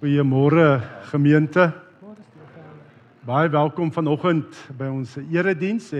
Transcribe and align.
Goeiemôre 0.00 0.80
gemeente. 1.10 1.74
Baie 3.20 3.50
welkom 3.52 3.90
vanoggend 3.92 4.56
by 4.78 4.86
ons 4.88 5.10
erediens. 5.28 5.90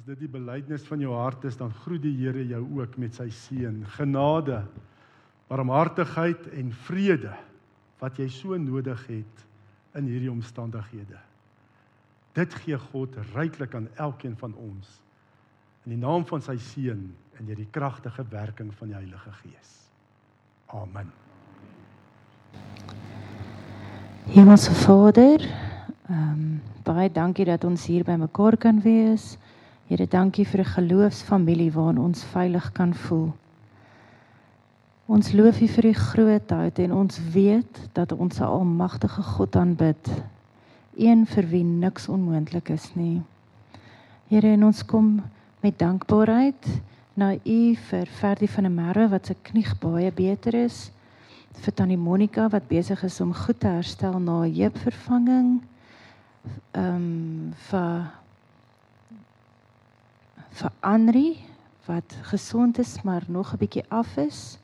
As 0.00 0.06
dit 0.06 0.22
die 0.22 0.30
belydenis 0.32 0.86
van 0.88 1.02
jou 1.04 1.12
hart 1.12 1.44
is, 1.44 1.58
dan 1.60 1.74
groet 1.82 2.00
die 2.06 2.14
Here 2.22 2.40
jou 2.48 2.62
ook 2.78 2.96
met 2.96 3.20
sy 3.20 3.26
seën, 3.28 3.82
genade, 3.98 4.62
barmhartigheid 5.52 6.48
en 6.56 6.72
vrede 6.88 7.36
wat 8.00 8.16
jy 8.16 8.30
so 8.32 8.56
nodig 8.56 9.04
het 9.10 9.44
in 10.00 10.08
hierdie 10.08 10.32
omstandighede. 10.32 11.20
Dit 12.32 12.56
gee 12.64 12.80
God 12.80 13.18
ryklik 13.34 13.76
aan 13.76 13.90
elkeen 14.00 14.40
van 14.40 14.56
ons 14.56 15.02
in 15.84 15.98
die 15.98 16.00
naam 16.00 16.24
van 16.32 16.40
sy 16.40 16.56
seun 16.56 17.10
en 17.36 17.44
deur 17.44 17.60
die 17.60 17.74
kragtige 17.76 18.24
werking 18.32 18.72
van 18.80 18.88
die 18.88 19.02
Heilige 19.02 19.36
Gees. 19.42 19.76
Amen. 20.72 21.12
Hemelse 24.32 24.72
Vader, 24.72 25.40
ehm 26.08 26.30
um, 26.32 26.60
baie 26.82 27.10
dankie 27.12 27.44
dat 27.44 27.64
ons 27.64 27.86
hier 27.86 28.04
by 28.04 28.14
mekaar 28.16 28.56
kan 28.56 28.78
wees. 28.80 29.36
Here, 29.86 30.06
dankie 30.06 30.46
vir 30.46 30.60
'n 30.60 30.72
geloofsfamilie 30.74 31.72
waarin 31.72 31.98
ons 31.98 32.24
veilig 32.24 32.72
kan 32.72 32.94
voel. 32.94 33.32
Ons 35.06 35.32
loof 35.32 35.60
U 35.60 35.66
vir 35.66 35.86
U 35.86 35.92
grootheid 35.92 36.78
en 36.78 36.92
ons 36.92 37.20
weet 37.32 37.88
dat 37.92 38.12
ons 38.12 38.40
'n 38.40 38.44
almagtige 38.44 39.22
God 39.22 39.56
aanbid. 39.56 40.10
Een 40.96 41.26
vir 41.26 41.48
wie 41.48 41.64
niks 41.64 42.08
onmoontlik 42.08 42.68
is 42.68 42.94
nie. 42.94 43.22
Here, 44.28 44.52
en 44.52 44.64
ons 44.64 44.84
kom 44.84 45.22
met 45.60 45.78
dankbaarheid 45.78 46.66
na 47.14 47.34
U 47.34 47.74
vir 47.74 48.06
Ferdie 48.06 48.50
van 48.50 48.62
der 48.62 48.72
Merwe 48.72 49.08
wat 49.08 49.26
se 49.26 49.34
knie 49.42 49.66
baie 49.80 50.12
beter 50.12 50.54
is 50.54 50.90
vir 51.60 51.74
tannie 51.74 51.98
Monica 51.98 52.48
wat 52.48 52.68
besig 52.68 53.02
is 53.04 53.20
om 53.20 53.34
goed 53.34 53.60
te 53.60 53.68
herstel 53.68 54.18
na 54.18 54.44
'n 54.44 54.54
heupvervanging. 54.54 55.62
Ehm 56.72 56.94
um, 56.94 57.54
vir 57.68 58.10
vir 60.50 60.72
Andri 60.80 61.38
wat 61.86 62.16
gesond 62.22 62.78
is 62.78 63.02
maar 63.02 63.24
nog 63.28 63.52
'n 63.52 63.58
bietjie 63.58 63.84
af 63.88 64.16
is. 64.16 64.58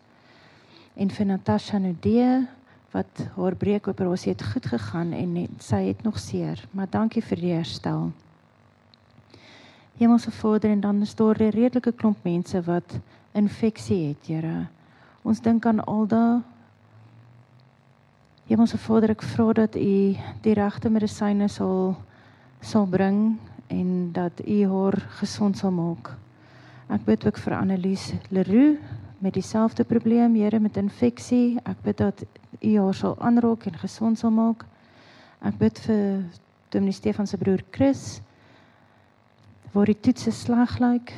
En 0.94 1.10
vir 1.10 1.26
Natasha 1.26 1.78
Nudee 1.78 2.46
wat 2.90 3.26
haar 3.36 3.54
breekoperasie 3.54 4.32
het 4.32 4.42
goed 4.42 4.66
gegaan 4.66 5.12
en 5.12 5.32
net, 5.32 5.50
sy 5.62 5.82
het 5.86 6.02
nog 6.02 6.18
seer, 6.18 6.68
maar 6.70 6.90
dankie 6.90 7.22
vir 7.22 7.36
die 7.36 7.52
herstel. 7.52 8.12
Hemelse 9.98 10.30
Vader 10.30 10.70
en 10.70 10.80
dan 10.80 11.02
is 11.02 11.14
daar 11.14 11.36
'n 11.38 11.50
redelike 11.50 11.92
klomp 11.92 12.16
mense 12.24 12.62
wat 12.62 12.98
infeksie 13.32 14.08
het, 14.08 14.26
Here. 14.26 14.66
Ons 15.22 15.40
dink 15.40 15.66
aan 15.66 15.84
aldaar 15.84 16.40
Hemelse 18.48 18.78
Vader, 18.80 19.10
ek 19.12 19.20
vra 19.28 19.52
dat 19.52 19.74
U 19.76 19.90
die 20.40 20.52
regte 20.56 20.88
medisyne 20.88 21.50
sal 21.52 21.98
sal 22.64 22.86
bring 22.88 23.36
en 23.68 23.90
dat 24.16 24.40
U 24.40 24.56
haar 24.70 24.96
gesond 25.18 25.60
sal 25.60 25.74
maak. 25.76 26.14
Ek 26.88 27.04
bid 27.04 27.26
ook 27.28 27.36
vir 27.44 27.58
Annelies 27.58 28.06
Leroux 28.32 28.80
met 29.20 29.36
dieselfde 29.36 29.84
probleem, 29.84 30.32
Here, 30.40 30.62
met 30.64 30.80
infeksie. 30.80 31.60
Ek 31.68 31.84
bid 31.84 32.00
dat 32.00 32.24
U 32.64 32.72
haar 32.78 32.96
sal 32.96 33.18
aanraak 33.20 33.68
en 33.68 33.76
gesond 33.84 34.16
sal 34.16 34.32
maak. 34.32 34.64
Ek 35.44 35.60
bid 35.60 35.84
vir 35.84 36.24
Dominee 36.72 36.96
Stefan 36.96 37.28
se 37.28 37.36
broer 37.36 37.60
Chris 37.68 38.22
waar 39.74 39.92
die 39.92 40.00
toetse 40.00 40.32
sleg 40.32 40.78
lyk. 40.80 41.12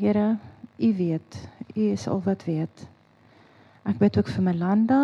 Here, 0.00 0.38
U 0.80 0.94
weet. 0.96 1.42
U 1.76 1.90
is 1.92 2.08
al 2.08 2.24
wat 2.24 2.48
weet. 2.48 2.88
Ek 3.84 4.00
bid 4.00 4.16
ook 4.16 4.32
vir 4.32 4.48
Melanda 4.48 5.02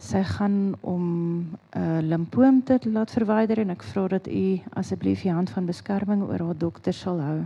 sy 0.00 0.22
gaan 0.24 0.74
om 0.80 1.04
'n 1.04 1.56
uh, 1.76 2.00
limfoom 2.00 2.62
te 2.64 2.78
laat 2.84 3.10
verwyder 3.10 3.58
en 3.58 3.70
ek 3.70 3.82
vra 3.82 4.08
dat 4.08 4.26
u 4.26 4.60
asseblief 4.72 5.22
die 5.22 5.32
hand 5.32 5.50
van 5.50 5.66
beskerming 5.66 6.22
oor 6.22 6.40
haar 6.40 6.58
dokter 6.58 6.92
sal 6.92 7.20
hou. 7.20 7.40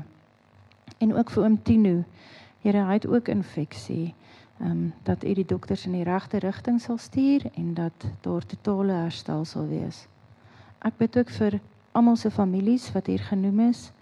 En 0.99 1.15
ook 1.15 1.31
vir 1.31 1.45
oom 1.45 1.63
Tino. 1.63 2.05
Here, 2.63 2.85
hy 2.85 2.93
het 2.93 3.07
ook 3.07 3.29
infeksie. 3.29 4.15
Ehm 4.61 4.71
um, 4.71 4.93
dat 5.03 5.25
u 5.25 5.35
die 5.35 5.45
dokters 5.45 5.87
in 5.87 5.93
die 5.93 6.05
regte 6.05 6.39
rigting 6.39 6.81
sal 6.81 6.99
stuur 6.99 7.51
en 7.55 7.75
dat 7.75 8.07
daar 8.21 8.47
totale 8.47 8.93
herstel 8.93 9.45
sal 9.45 9.67
wees. 9.69 10.07
Ek 10.79 10.97
bid 10.97 11.17
ook 11.17 11.31
vir 11.31 11.61
almal 11.93 12.17
se 12.17 12.31
families 12.31 12.93
wat 12.93 13.07
hier 13.07 13.19
genoem 13.19 13.61
is. 13.69 13.93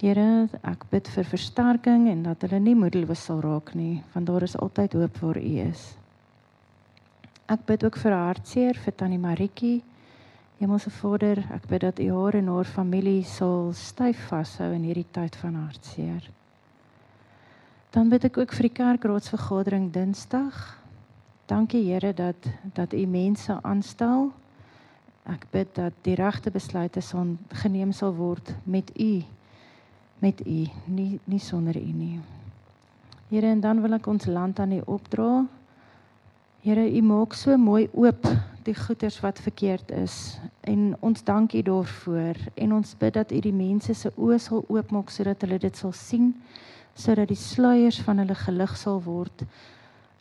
Here, 0.00 0.48
ek 0.62 0.84
bid 0.90 1.08
vir 1.08 1.24
versterking 1.24 2.08
en 2.08 2.22
dat 2.22 2.42
hulle 2.42 2.58
nie 2.58 2.74
moedeloos 2.74 3.24
sal 3.24 3.40
raak 3.40 3.74
nie, 3.74 4.02
want 4.12 4.26
daar 4.26 4.42
is 4.42 4.56
altyd 4.56 4.92
hoop 4.92 5.16
vir 5.16 5.38
u 5.38 5.58
is. 5.68 6.01
Ek 7.52 7.66
bid 7.68 7.82
ook 7.84 7.98
vir 8.00 8.14
hartseer 8.16 8.78
vir 8.80 8.94
tannie 8.96 9.20
Maritjie. 9.20 9.82
Hemelse 10.56 10.88
Vader, 10.94 11.42
ek 11.52 11.66
bid 11.68 11.82
dat 11.84 11.98
U 12.00 12.06
haar 12.14 12.38
en 12.38 12.48
haar 12.48 12.70
familie 12.70 13.26
sal 13.28 13.74
styf 13.76 14.22
vashou 14.30 14.70
in 14.72 14.86
hierdie 14.86 15.08
tyd 15.12 15.36
van 15.36 15.58
hartseer. 15.60 16.30
Dan 17.92 18.08
bid 18.08 18.24
ek 18.30 18.38
ook 18.40 18.56
vir 18.56 18.68
die 18.70 18.76
kerkraadsvergadering 18.78 19.90
Dinsdag. 19.92 20.62
Dankie 21.50 21.82
Here 21.90 22.14
dat 22.16 22.48
dat 22.72 22.96
U 22.96 23.04
mense 23.06 23.58
aanstel. 23.60 24.30
Ek 25.28 25.44
bid 25.52 25.74
dat 25.76 25.98
die 26.06 26.16
regte 26.16 26.50
besluite 26.50 27.04
sal 27.04 27.36
geneem 27.60 27.92
sal 27.92 28.16
word 28.16 28.54
met 28.64 28.94
U 28.96 29.12
met 30.22 30.40
U, 30.46 30.60
nie 30.86 31.18
nie 31.26 31.42
sonder 31.42 31.76
U 31.76 31.90
nie. 31.92 32.20
Here, 33.28 33.50
en 33.50 33.60
dan 33.60 33.82
wil 33.82 33.98
ek 33.98 34.06
ons 34.06 34.28
land 34.30 34.60
aan 34.62 34.78
U 34.78 34.86
opdra. 34.86 35.42
Here, 36.62 36.84
U 36.86 37.00
maak 37.02 37.32
so 37.34 37.56
mooi 37.58 37.88
oop 37.90 38.22
die 38.62 38.74
goeders 38.78 39.16
wat 39.18 39.40
verkeerd 39.42 39.88
is 39.98 40.38
en 40.70 40.92
ons 41.02 41.24
dank 41.26 41.56
U 41.58 41.62
daarvoor 41.66 42.36
en 42.54 42.74
ons 42.76 42.92
bid 43.00 43.16
dat 43.16 43.32
U 43.34 43.38
die 43.42 43.50
mense 43.50 43.96
se 43.98 44.12
oë 44.14 44.36
sal 44.38 44.60
oopmaak 44.70 45.08
sodat 45.10 45.40
hulle 45.42 45.56
dit 45.58 45.80
sal 45.80 45.90
sien 45.90 46.28
sodat 46.94 47.32
die 47.32 47.40
sluiers 47.40 47.98
van 48.06 48.22
hulle 48.22 48.36
gelig 48.38 48.76
sal 48.78 49.02
word. 49.02 49.42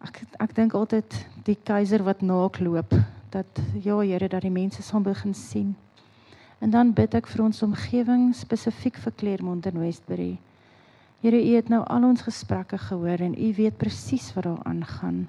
Ek 0.02 0.18
ek 0.42 0.56
dink 0.58 0.74
altyd 0.80 1.14
die 1.46 1.60
keiser 1.62 2.02
wat 2.08 2.24
naakloop 2.26 2.96
dat 3.36 3.62
ja 3.76 4.00
Here 4.02 4.30
dat 4.32 4.42
die 4.42 4.50
mense 4.56 4.82
sal 4.82 5.06
begin 5.06 5.36
sien. 5.38 5.76
En 6.58 6.74
dan 6.74 6.90
bid 6.98 7.14
ek 7.20 7.30
vir 7.30 7.44
ons 7.46 7.62
omgewing 7.68 8.32
spesifiek 8.34 8.98
vir 8.98 9.14
Claremont 9.14 9.70
en 9.70 9.78
Westbury. 9.84 10.40
Here, 11.22 11.38
U 11.38 11.54
het 11.54 11.70
nou 11.70 11.84
al 11.86 12.10
ons 12.10 12.26
gesprekke 12.26 12.82
gehoor 12.82 13.22
en 13.30 13.38
U 13.38 13.52
weet 13.62 13.78
presies 13.78 14.32
wat 14.34 14.50
daar 14.50 14.66
aangaan. 14.66 15.28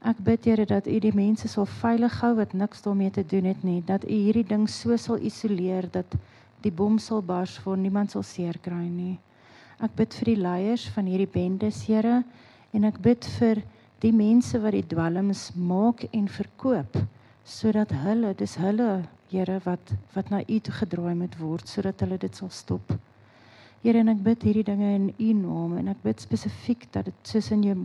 Ek 0.00 0.16
bid 0.24 0.46
Here 0.48 0.64
dat 0.64 0.86
U 0.88 0.94
die 0.96 1.12
mense 1.12 1.48
sal 1.52 1.66
veilig 1.68 2.14
hou 2.22 2.30
wat 2.38 2.54
niks 2.56 2.80
daarmee 2.86 3.12
te 3.12 3.24
doen 3.26 3.44
het 3.44 3.60
nie, 3.62 3.82
dat 3.84 4.06
U 4.08 4.14
hierdie 4.14 4.46
ding 4.48 4.64
so 4.64 4.96
sal 4.96 5.20
isoleer 5.20 5.90
dat 5.92 6.14
die 6.64 6.72
bom 6.72 6.96
sal 6.98 7.20
bars 7.20 7.58
voor 7.60 7.76
niemand 7.76 8.14
sal 8.14 8.24
seer 8.24 8.56
kry 8.64 8.86
nie. 8.88 9.18
Ek 9.80 9.92
bid 9.98 10.16
vir 10.16 10.30
die 10.32 10.40
leiers 10.40 10.86
van 10.94 11.04
hierdie 11.04 11.28
bendes, 11.28 11.82
Here, 11.84 12.22
en 12.72 12.88
ek 12.88 12.96
bid 13.04 13.28
vir 13.36 13.60
die 14.00 14.12
mense 14.16 14.56
wat 14.64 14.72
die 14.72 14.88
dwelms 14.88 15.50
maak 15.56 16.06
en 16.16 16.32
verkoop 16.32 16.96
sodat 17.44 17.92
hulle, 18.06 18.32
dis 18.40 18.56
hulle, 18.56 19.02
Here, 19.28 19.60
wat 19.68 19.92
wat 20.16 20.32
na 20.32 20.40
U 20.40 20.60
toe 20.64 20.78
gedraai 20.80 21.14
moet 21.14 21.36
word 21.42 21.68
sodat 21.68 22.00
hulle 22.00 22.16
dit 22.24 22.40
sal 22.40 22.48
stop. 22.48 22.96
Here, 23.84 24.00
en 24.00 24.14
ek 24.16 24.24
bid 24.24 24.48
hierdie 24.48 24.64
dinge 24.64 24.94
in 24.96 25.10
U 25.12 25.32
naam 25.44 25.76
en 25.76 25.92
ek 25.92 26.00
bid 26.08 26.24
spesifiek 26.24 26.88
dat 26.96 27.12
dit 27.12 27.34
soos 27.36 27.52
in 27.52 27.84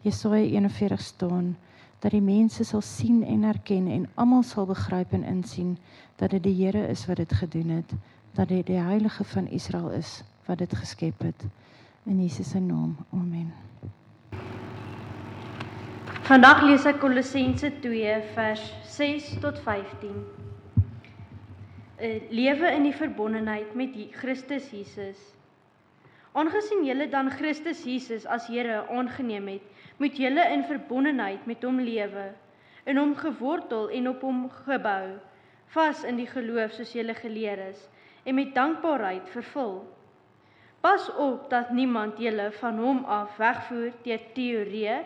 Jesaja 0.00 0.44
41 0.44 1.00
staan 1.00 1.56
dat 1.98 2.12
die 2.12 2.22
mense 2.22 2.64
sal 2.64 2.80
sien 2.80 3.22
en 3.24 3.42
erken 3.48 3.88
en 3.88 4.08
almal 4.14 4.42
sal 4.42 4.66
begryp 4.66 5.12
en 5.12 5.24
insien 5.24 5.78
dat 6.20 6.30
dit 6.30 6.42
die 6.42 6.54
Here 6.58 6.88
is 6.88 7.06
wat 7.06 7.16
dit 7.16 7.32
gedoen 7.32 7.68
het, 7.68 7.92
dat 8.36 8.48
dit 8.48 8.66
die 8.66 8.78
heilige 8.78 9.24
van 9.24 9.48
Israel 9.48 9.90
is 9.90 10.22
wat 10.44 10.58
dit 10.58 10.74
geskep 10.76 11.22
het. 11.22 11.46
In 12.04 12.20
Jesus 12.22 12.50
se 12.50 12.60
naam. 12.60 12.96
Amen. 13.12 13.52
Vandag 16.24 16.62
lees 16.62 16.84
ek 16.88 17.00
Kolossense 17.00 17.70
2 17.80 18.20
vers 18.34 18.62
6 18.96 19.38
tot 19.40 19.58
15. 19.64 20.12
'n 21.96 22.04
eh, 22.04 22.20
Lewe 22.30 22.68
in 22.74 22.82
die 22.82 22.94
verbondenheid 22.96 23.74
met 23.74 23.96
Christus 24.12 24.70
Jesus. 24.70 25.33
Aangesien 26.34 26.82
julle 26.82 27.06
dan 27.06 27.28
Christus 27.30 27.84
Jesus 27.86 28.24
as 28.26 28.48
Here 28.50 28.80
aangeneem 28.90 29.46
het, 29.52 29.66
moet 30.02 30.16
julle 30.18 30.42
in 30.50 30.64
verbondenheid 30.66 31.44
met 31.46 31.62
hom 31.62 31.76
lewe, 31.78 32.24
in 32.90 32.98
hom 32.98 33.12
gewortel 33.14 33.86
en 33.94 34.08
op 34.10 34.24
hom 34.26 34.40
gebou, 34.64 35.12
vas 35.76 36.02
in 36.02 36.18
die 36.18 36.26
geloof 36.26 36.74
soos 36.74 36.90
julle 36.96 37.14
geleer 37.14 37.62
is 37.68 37.84
en 38.26 38.34
met 38.34 38.50
dankbaarheid 38.56 39.28
vervul. 39.30 39.76
Pas 40.82 41.06
op 41.22 41.46
dat 41.52 41.70
niemand 41.70 42.18
julle 42.18 42.48
van 42.58 42.82
hom 42.82 43.04
af 43.06 43.36
wegvoer 43.38 43.94
deur 44.02 44.24
teorieë 44.34 44.96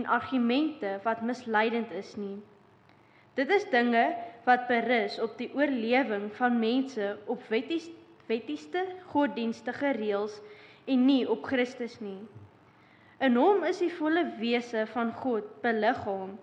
en 0.00 0.08
argumente 0.08 0.94
wat 1.04 1.20
misleidend 1.20 1.92
is 2.00 2.14
nie. 2.16 2.38
Dit 3.36 3.52
is 3.52 3.68
dinge 3.70 4.06
wat 4.48 4.64
berus 4.72 5.20
op 5.20 5.36
die 5.36 5.50
oorlewing 5.52 6.30
van 6.40 6.56
mense 6.58 7.18
op 7.26 7.44
wetties 7.52 7.90
wettieste 8.28 8.82
godsdienstige 9.12 9.92
reëls 9.96 10.34
en 10.88 11.06
nie 11.06 11.24
op 11.28 11.44
Christus 11.46 11.98
nie. 12.00 12.20
In 13.20 13.36
hom 13.36 13.64
is 13.66 13.80
die 13.82 13.92
volle 13.92 14.24
wese 14.38 14.84
van 14.92 15.10
God 15.22 15.46
beliggaam 15.62 16.36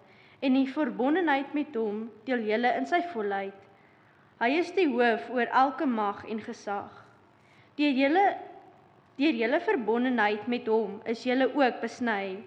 en 0.44 0.58
die 0.58 0.68
verbondenheid 0.70 1.54
met 1.58 1.76
hom 1.80 2.06
deel 2.28 2.44
julle 2.50 2.74
in 2.78 2.88
sy 2.90 3.00
volheid. 3.14 3.58
Hy 4.42 4.50
is 4.60 4.74
die 4.76 4.88
hoof 4.92 5.30
oor 5.32 5.48
elke 5.48 5.88
mag 5.88 6.26
en 6.30 6.42
gesag. 6.44 6.92
Deur 7.80 7.96
julle 7.96 8.26
deur 9.16 9.38
julle 9.40 9.62
verbondenheid 9.64 10.50
met 10.52 10.68
hom 10.68 11.00
is 11.08 11.24
julle 11.24 11.48
ook 11.56 11.80
besny. 11.82 12.42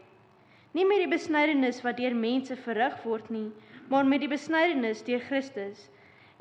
Nie 0.77 0.85
met 0.85 1.01
die 1.01 1.11
besnydenis 1.11 1.81
wat 1.87 1.97
deur 1.97 2.15
mense 2.15 2.59
verrig 2.67 2.99
word 3.09 3.31
nie, 3.33 3.49
maar 3.89 4.05
met 4.05 4.21
die 4.21 4.29
besnydenis 4.31 5.01
deur 5.07 5.25
Christus 5.31 5.89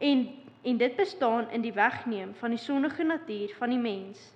en 0.03 0.27
en 0.68 0.77
dit 0.77 0.95
bestaan 1.00 1.45
in 1.56 1.62
die 1.63 1.71
wegneem 1.71 2.33
van 2.36 2.51
die 2.51 2.60
sondige 2.60 3.03
natuur 3.07 3.53
van 3.56 3.71
die 3.71 3.80
mens. 3.80 4.33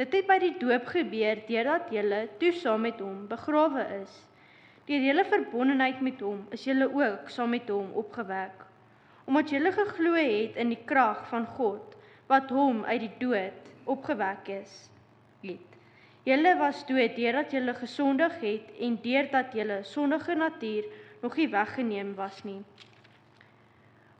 Dit 0.00 0.14
het 0.16 0.24
by 0.24 0.38
die 0.40 0.54
doop 0.56 0.86
gebeur 0.88 1.42
deurdat 1.44 1.90
julle 1.92 2.22
toe 2.40 2.54
saam 2.56 2.86
met 2.86 3.00
hom 3.04 3.26
begrawe 3.28 3.82
is. 3.98 4.12
Deur 4.88 5.02
julle 5.04 5.24
verbondenheid 5.28 5.98
met 6.00 6.22
hom 6.24 6.38
is 6.56 6.62
julle 6.64 6.86
ook 6.88 7.28
saam 7.28 7.50
met 7.52 7.68
hom 7.68 7.90
opgewek. 8.00 8.62
Omdat 9.28 9.52
julle 9.52 9.72
geglo 9.76 10.14
het 10.16 10.56
in 10.62 10.72
die 10.72 10.80
krag 10.88 11.26
van 11.28 11.44
God 11.58 11.98
wat 12.30 12.48
hom 12.48 12.80
uit 12.88 13.02
die 13.02 13.12
dood 13.20 13.68
opgewek 13.92 14.48
is. 14.54 14.72
Het. 15.44 15.76
Julle 16.24 16.54
was 16.62 16.80
dood 16.88 17.12
deurdat 17.18 17.52
julle 17.52 17.74
gesondig 17.76 18.38
het 18.40 18.72
en 18.80 18.96
deurdat 19.04 19.52
julle 19.52 19.82
sondige 19.84 20.38
natuur 20.38 20.88
nog 21.20 21.36
nie 21.36 21.50
weggeneem 21.52 22.14
was 22.16 22.40
nie. 22.48 22.62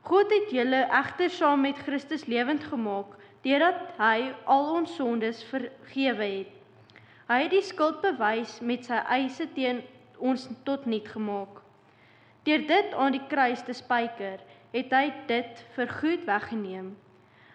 God 0.05 0.29
het 0.29 0.53
julle 0.53 0.85
egter 1.01 1.33
saam 1.33 1.65
met 1.65 1.81
Christus 1.89 2.29
lewend 2.29 2.69
gemaak 2.69 3.17
deurdat 3.45 3.95
hy 3.97 4.31
al 4.45 4.69
ons 4.75 4.95
sondes 4.95 5.43
vergewe 5.49 6.27
het. 6.37 6.53
Hy 7.31 7.39
het 7.45 7.53
die 7.53 7.63
skuld 7.63 8.01
bewys 8.03 8.59
met 8.61 8.85
sy 8.85 8.99
eise 9.15 9.47
teen 9.55 9.81
ons 10.21 10.47
tot 10.67 10.85
niet 10.85 11.07
gemaak. 11.07 11.61
Deur 12.45 12.65
dit 12.67 12.93
aan 12.93 13.13
die 13.15 13.23
kruis 13.29 13.61
te 13.65 13.73
spyker, 13.73 14.41
het 14.71 14.93
hy 14.93 15.05
dit 15.29 15.61
vir 15.75 15.93
goed 15.99 16.25
weggeneem. 16.27 16.93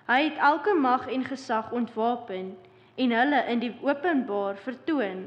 Hy 0.06 0.20
het 0.28 0.38
elke 0.38 0.74
mag 0.78 1.08
en 1.10 1.24
gesag 1.26 1.72
ontwapen 1.74 2.54
en 2.96 3.12
hulle 3.12 3.40
in 3.50 3.62
die 3.64 3.72
openbaar 3.82 4.56
vertoon 4.62 5.26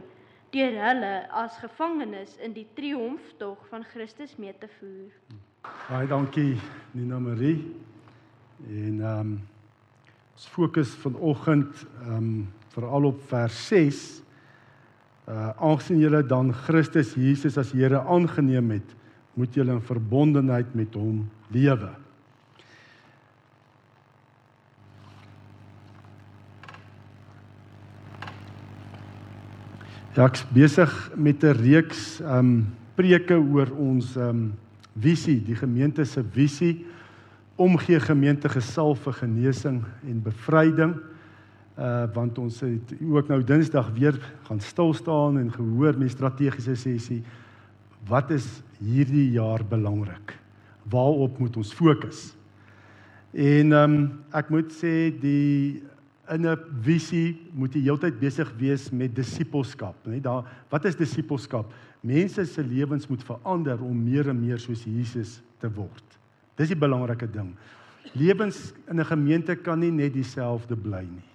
deur 0.54 0.78
hulle 0.82 1.14
as 1.36 1.60
gevangenes 1.62 2.38
in 2.42 2.56
die 2.56 2.66
triomftog 2.74 3.60
van 3.70 3.84
Christus 3.92 4.38
mee 4.42 4.56
te 4.58 4.70
voer. 4.80 5.12
Baie 5.90 6.08
dankie 6.10 6.56
Nina 6.98 7.20
Marie. 7.20 7.60
En 8.66 9.02
ehm 9.02 9.20
um, 9.20 9.34
ons 10.40 10.48
fokus 10.56 10.92
vanoggend 11.04 11.82
ehm 12.06 12.16
um, 12.16 12.28
veral 12.72 13.10
op 13.10 13.18
vers 13.28 13.56
6. 13.68 13.98
Uh 15.28 15.50
aangesien 15.60 16.00
julle 16.00 16.22
dan 16.24 16.54
Christus 16.54 17.12
Jesus 17.20 17.58
as 17.60 17.74
Here 17.76 18.00
aangeneem 18.00 18.70
het, 18.72 18.94
moet 19.36 19.58
julle 19.58 19.76
in 19.76 19.82
verbondenheid 19.84 20.72
met 20.80 20.96
hom 20.96 21.26
lewe. 21.52 21.90
Ja, 30.16 30.30
ek's 30.30 30.46
besig 30.56 30.96
met 31.16 31.44
'n 31.44 31.52
reeks 31.60 32.22
ehm 32.22 32.40
um, 32.40 32.68
preke 32.96 33.36
oor 33.36 33.76
ons 33.76 34.16
ehm 34.16 34.30
um, 34.30 34.54
visie, 34.96 35.42
die 35.44 35.56
gemeente 35.56 36.06
se 36.06 36.24
visie 36.24 36.86
omgee 37.60 38.00
gemeente 38.00 38.50
gesalf 38.50 39.04
vir 39.04 39.18
genesing 39.20 39.84
en 40.08 40.22
bevryding. 40.24 40.96
Uh 41.80 42.06
want 42.14 42.38
ons 42.40 42.60
het 42.64 42.96
ook 43.00 43.28
nou 43.32 43.44
Dinsdag 43.44 43.92
weer 43.96 44.18
gaan 44.48 44.60
stil 44.60 44.94
staan 44.94 45.38
en 45.40 45.52
gehoor 45.52 45.98
met 45.98 46.12
strategiese 46.12 46.76
sessie 46.76 47.24
wat 48.08 48.32
is 48.32 48.48
hierdie 48.80 49.30
jaar 49.36 49.64
belangrik? 49.68 50.36
Waarop 50.90 51.40
moet 51.40 51.58
ons 51.58 51.74
fokus? 51.74 52.34
En 53.34 53.74
ehm 53.76 53.94
um, 53.94 54.10
ek 54.34 54.50
moet 54.50 54.72
sê 54.74 55.12
die 55.12 55.84
in 56.30 56.46
'n 56.46 56.58
visie 56.82 57.50
moet 57.54 57.74
jy 57.74 57.82
heeltyd 57.82 58.20
besig 58.20 58.52
wees 58.58 58.90
met 58.92 59.16
disippelskap, 59.16 59.96
né? 60.06 60.22
Daar 60.22 60.46
wat 60.70 60.86
is 60.86 60.96
disippelskap? 60.96 61.74
Mense 62.02 62.46
se 62.46 62.64
lewens 62.64 63.08
moet 63.08 63.24
verander 63.24 63.82
om 63.84 64.04
meer 64.04 64.30
en 64.30 64.40
meer 64.40 64.60
soos 64.60 64.84
Jesus 64.84 65.42
te 65.60 65.70
word. 65.70 66.09
Dis 66.60 66.74
die 66.74 66.80
belangrike 66.80 67.30
ding. 67.32 67.54
Lewens 68.14 68.74
in 68.90 69.00
'n 69.00 69.06
gemeente 69.06 69.56
kan 69.56 69.80
nie 69.80 69.92
net 69.92 70.14
dieselfde 70.14 70.76
bly 70.76 71.04
nie. 71.04 71.30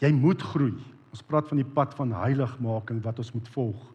Jy 0.00 0.12
moet 0.12 0.42
groei. 0.42 0.74
Ons 1.12 1.22
praat 1.22 1.48
van 1.48 1.56
die 1.56 1.72
pad 1.74 1.94
van 1.94 2.12
heiligmaking 2.12 3.02
wat 3.02 3.18
ons 3.18 3.32
moet 3.32 3.48
volg 3.48 3.92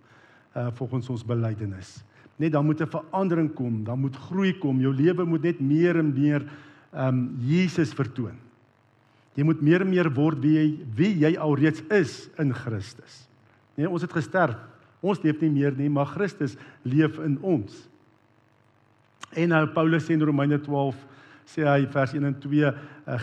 uh 0.55 0.71
volgens 0.71 1.09
ons 1.09 1.25
belydenis. 1.25 2.03
Net 2.37 2.51
dan 2.51 2.65
moet 2.65 2.81
'n 2.81 2.87
verandering 2.87 3.53
kom, 3.53 3.83
dan 3.83 3.99
moet 3.99 4.15
groei 4.15 4.53
kom. 4.57 4.79
Jou 4.79 4.93
lewe 4.93 5.25
moet 5.25 5.43
net 5.43 5.59
meer 5.59 5.97
en 5.97 6.13
meer 6.13 6.45
um 6.93 7.37
Jesus 7.39 7.93
vertoon. 7.93 8.37
Jy 9.35 9.43
moet 9.43 9.61
meer 9.61 9.81
en 9.81 9.89
meer 9.89 10.13
word 10.13 10.39
wie 10.39 10.53
jy 10.53 10.85
wie 10.95 11.17
jy 11.19 11.37
alreeds 11.37 11.81
is 11.89 12.29
in 12.37 12.53
Christus. 12.53 13.27
Nee, 13.75 13.89
ons 13.89 14.01
het 14.01 14.13
gesterf 14.13 14.57
Ons 15.05 15.21
leef 15.21 15.41
nie 15.43 15.51
meer 15.53 15.75
nie, 15.77 15.89
maar 15.93 16.09
Christus 16.09 16.55
leef 16.87 17.19
in 17.21 17.37
ons. 17.45 17.85
En 19.37 19.53
nou 19.53 19.67
Paulus 19.69 20.05
sê 20.05 20.15
in 20.17 20.25
Romeine 20.25 20.57
12 20.57 20.97
sê 21.47 21.63
hy 21.63 21.85
vers 21.93 22.13
1 22.17 22.25
en 22.27 22.35
2 22.43 22.65
uh, 22.67 22.73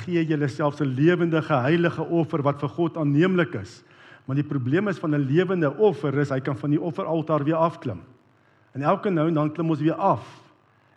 gee 0.05 0.23
julle 0.25 0.49
selfs 0.49 0.81
'n 0.81 0.95
lewendige 0.95 1.57
heilige 1.67 2.03
offer 2.03 2.43
wat 2.43 2.61
vir 2.63 2.69
God 2.69 2.97
aanneemlik 2.97 3.55
is. 3.59 3.83
Maar 4.25 4.37
die 4.37 4.47
probleem 4.47 4.89
is 4.89 4.99
van 4.99 5.15
'n 5.15 5.27
lewende 5.27 5.71
offer 5.77 6.15
is 6.19 6.31
hy 6.31 6.41
kan 6.41 6.57
van 6.57 6.71
die 6.71 6.81
offeraltaar 6.81 7.45
weer 7.45 7.59
afklim. 7.59 8.01
En 8.73 8.83
elke 8.83 9.11
nou 9.11 9.29
en 9.29 9.35
dan 9.35 9.53
klim 9.53 9.71
ons 9.71 9.81
weer 9.81 9.95
af. 9.95 10.25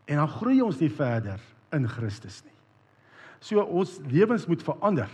En 0.05 0.15
dan 0.15 0.27
groei 0.27 0.61
ons 0.61 0.79
nie 0.79 0.89
verder 0.89 1.39
in 1.71 1.87
Christus 1.87 2.43
nie. 2.45 2.53
So 3.39 3.61
ons 3.61 3.99
lewens 4.07 4.45
moet 4.45 4.63
verander. 4.63 5.09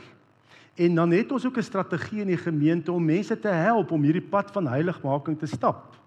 En 0.75 0.95
dan 0.95 1.11
het 1.11 1.31
ons 1.31 1.45
ook 1.45 1.57
'n 1.57 1.63
strategie 1.63 2.21
in 2.21 2.27
die 2.27 2.37
gemeente 2.37 2.91
om 2.91 3.05
mense 3.05 3.39
te 3.39 3.47
help 3.47 3.91
om 3.91 4.03
hierdie 4.03 4.29
pad 4.29 4.51
van 4.51 4.67
heiligmaking 4.67 5.39
te 5.39 5.45
stap. 5.45 6.02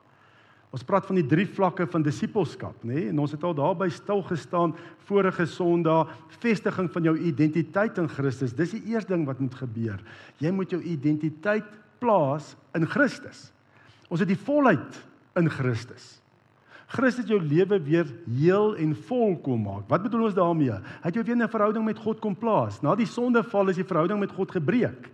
Ons 0.76 0.84
praat 0.84 1.06
van 1.08 1.16
die 1.16 1.24
drie 1.24 1.46
vlakke 1.48 1.86
van 1.88 2.02
disippelskap, 2.04 2.82
nê? 2.84 3.06
En 3.08 3.22
ons 3.22 3.32
het 3.32 3.44
al 3.48 3.54
daarby 3.56 3.86
stil 3.88 4.20
gestaan 4.28 4.74
vorige 5.08 5.46
Sondag, 5.48 6.10
vestiging 6.42 6.90
van 6.92 7.06
jou 7.08 7.14
identiteit 7.30 7.96
in 8.02 8.10
Christus. 8.12 8.52
Dis 8.52 8.74
die 8.76 8.92
eerste 8.92 9.14
ding 9.14 9.24
wat 9.24 9.40
moet 9.40 9.56
gebeur. 9.56 10.02
Jy 10.42 10.52
moet 10.52 10.74
jou 10.74 10.82
identiteit 10.84 11.70
plaas 12.02 12.52
in 12.76 12.84
Christus. 12.92 13.46
Ons 14.12 14.20
het 14.20 14.28
die 14.28 14.36
volheid 14.36 14.98
in 15.40 15.48
Christus. 15.48 16.18
Christus 16.92 17.30
jou 17.32 17.40
lewe 17.40 17.80
weer 17.82 18.12
heel 18.28 18.76
en 18.76 18.92
vol 19.08 19.32
kom 19.42 19.64
maak. 19.64 19.88
Wat 19.88 20.04
bedoel 20.04 20.28
ons 20.28 20.36
daarmee? 20.36 20.76
Hy 20.76 21.08
het 21.08 21.16
jou 21.16 21.24
weer 21.24 21.40
'n 21.40 21.48
verhouding 21.48 21.84
met 21.84 21.98
God 21.98 22.20
kom 22.20 22.36
plaas. 22.36 22.82
Na 22.82 22.94
die 22.94 23.08
sondeval 23.08 23.68
is 23.68 23.76
die 23.76 23.88
verhouding 23.88 24.20
met 24.20 24.30
God 24.30 24.50
gebreek. 24.50 25.08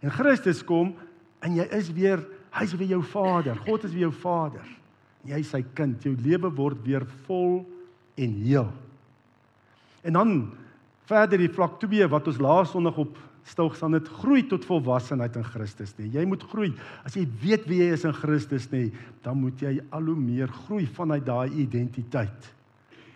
En 0.00 0.10
Christus 0.10 0.64
kom 0.64 0.96
en 1.40 1.54
jy 1.54 1.68
is 1.70 1.92
weer, 1.92 2.26
hy's 2.50 2.74
weer 2.74 2.88
jou 2.88 3.02
Vader. 3.02 3.56
God 3.56 3.84
is 3.84 3.92
weer 3.92 4.08
jou 4.08 4.12
Vader. 4.12 4.75
Jy 5.28 5.40
is 5.42 5.52
sy 5.54 5.62
kind. 5.76 6.02
Jou 6.04 6.14
lewe 6.24 6.50
word 6.54 6.82
weer 6.84 7.06
vol 7.26 7.64
en 8.16 8.36
heel. 8.44 8.68
En 10.06 10.18
dan 10.18 10.34
verder 11.06 11.40
die 11.42 11.52
vlak 11.52 11.80
2 11.82 12.08
wat 12.10 12.28
ons 12.30 12.42
laas 12.42 12.72
Sondag 12.74 12.98
op 13.02 13.18
stil 13.46 13.68
gestaan 13.70 13.94
het, 13.94 14.08
groei 14.10 14.42
tot 14.50 14.66
volwassenheid 14.66 15.36
in 15.38 15.46
Christus 15.46 15.92
nie. 16.00 16.08
Jy 16.16 16.24
moet 16.26 16.42
groei. 16.50 16.72
As 17.06 17.14
jy 17.14 17.22
weet 17.42 17.68
wie 17.70 17.78
jy 17.84 17.92
is 17.94 18.06
in 18.08 18.14
Christus 18.16 18.66
nie, 18.72 18.88
dan 19.22 19.38
moet 19.38 19.62
jy 19.62 19.76
al 19.94 20.10
hoe 20.10 20.18
meer 20.18 20.50
groei 20.66 20.86
vanuit 20.96 21.22
daai 21.26 21.54
identiteit. 21.62 22.50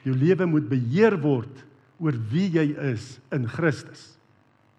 Jou 0.07 0.15
lewe 0.15 0.47
moet 0.47 0.71
beheer 0.71 1.19
word 1.21 1.65
oor 2.01 2.17
wie 2.31 2.47
jy 2.55 2.71
is 2.93 3.17
in 3.35 3.49
Christus. 3.51 4.13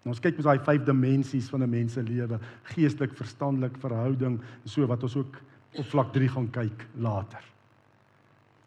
Nou 0.02 0.16
ons 0.16 0.22
kyk 0.22 0.40
met 0.40 0.48
daai 0.48 0.64
vyf 0.66 0.86
dimensies 0.88 1.50
van 1.52 1.62
'n 1.62 1.70
mens 1.70 1.92
se 1.94 2.02
lewe, 2.02 2.40
geestelik, 2.74 3.14
verstandelik, 3.14 3.76
verhouding, 3.78 4.40
so 4.64 4.86
wat 4.86 5.02
ons 5.02 5.16
ook 5.16 5.36
op 5.76 5.88
vlak 5.88 6.12
3 6.12 6.28
gaan 6.28 6.50
kyk 6.50 6.86
later. 7.00 7.44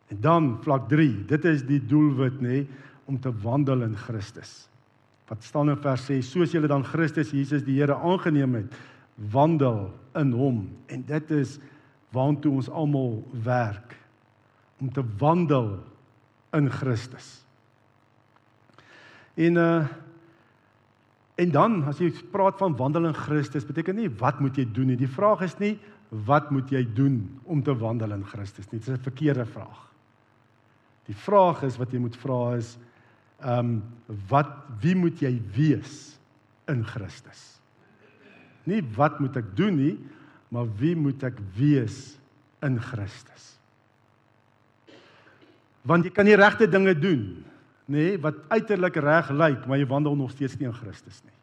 En 0.08 0.22
dan 0.22 0.58
vlak 0.62 0.90
3, 0.90 1.26
dit 1.26 1.46
is 1.46 1.64
die 1.66 1.82
doelwit 1.82 2.42
nê 2.42 2.64
om 3.06 3.20
te 3.22 3.32
wandel 3.42 3.86
in 3.86 3.96
Christus. 3.98 4.66
Wat 5.30 5.44
staan 5.44 5.70
in 5.74 5.82
vers 5.82 6.06
6: 6.06 6.32
Soos 6.32 6.54
julle 6.54 6.70
dan 6.70 6.86
Christus 6.86 7.34
Jesus 7.34 7.66
die 7.66 7.80
Here 7.80 7.96
aangeneem 7.96 8.60
het, 8.60 8.78
wandel 9.32 9.90
in 10.16 10.34
hom. 10.38 10.66
En 10.86 11.06
dit 11.06 11.32
is 11.32 11.58
waantoe 12.14 12.54
ons 12.62 12.70
almal 12.70 13.24
werk 13.44 13.98
om 14.80 14.92
te 14.94 15.04
wandel 15.18 15.80
in 16.54 16.70
Christus. 16.72 17.46
En 19.36 19.62
uh 19.62 19.86
en 21.36 21.50
dan 21.52 21.82
as 21.84 21.98
jy 22.00 22.08
praat 22.32 22.56
van 22.62 22.78
wandel 22.80 23.10
in 23.10 23.18
Christus, 23.18 23.66
beteken 23.68 23.98
nie 24.00 24.08
wat 24.22 24.38
moet 24.40 24.56
jy 24.56 24.64
doen 24.72 24.88
nie. 24.88 24.96
Die 24.96 25.10
vraag 25.12 25.42
is 25.44 25.58
nie 25.60 25.74
wat 26.10 26.52
moet 26.52 26.70
jy 26.72 26.84
doen 26.96 27.40
om 27.44 27.64
te 27.64 27.74
wandel 27.78 28.12
in 28.16 28.26
Christus 28.26 28.70
nie. 28.72 28.80
Dit 28.80 28.88
is 28.88 28.94
'n 28.94 29.04
verkeerde 29.04 29.46
vraag. 29.46 29.86
Die 31.06 31.16
vraag 31.16 31.64
is 31.64 31.78
wat 31.78 31.92
jy 31.92 32.00
moet 32.00 32.16
vra 32.16 32.56
is 32.56 32.78
ehm 33.40 33.60
um, 33.60 33.84
wat 34.30 34.50
wie 34.82 34.96
moet 34.96 35.20
jy 35.20 35.42
wees 35.54 36.18
in 36.72 36.84
Christus? 36.86 37.60
Nie 38.64 38.82
wat 38.96 39.20
moet 39.20 39.36
ek 39.38 39.56
doen 39.58 39.76
nie, 39.76 40.00
maar 40.50 40.66
wie 40.80 40.96
moet 40.96 41.24
ek 41.24 41.38
wees 41.58 42.18
in 42.66 42.80
Christus? 42.80 43.60
Want 45.86 46.08
jy 46.08 46.12
kan 46.16 46.26
die 46.26 46.38
regte 46.40 46.68
dinge 46.68 46.96
doen, 46.98 47.44
nê, 47.86 48.16
nee, 48.16 48.18
wat 48.18 48.40
uiterlik 48.50 48.96
reg 48.96 49.30
lyk, 49.30 49.68
maar 49.68 49.78
jy 49.78 49.86
wandel 49.86 50.16
nog 50.16 50.32
steeds 50.32 50.58
nie 50.58 50.66
in 50.66 50.74
Christus 50.74 51.22
nie. 51.28 51.36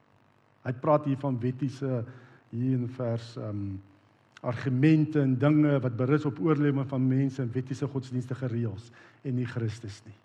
Hy 0.67 0.73
praat 0.73 1.07
hier 1.07 1.21
van 1.23 1.39
wettiese 1.39 2.03
hier 2.51 2.79
in 2.81 2.89
vers 2.99 3.37
ehm 3.37 3.49
um, 3.49 3.81
argumente 4.43 5.21
en 5.23 5.37
dinge 5.39 5.77
wat 5.81 5.97
berus 5.97 6.27
op 6.27 6.41
oorlewing 6.43 6.89
van 6.91 7.05
mense 7.07 7.43
en 7.43 7.51
wettiese 7.55 7.87
godsdienstige 7.87 8.49
reëls 8.51 8.91
en 9.23 9.37
nie 9.39 9.47
Christus 9.47 10.01
nie. 10.07 10.17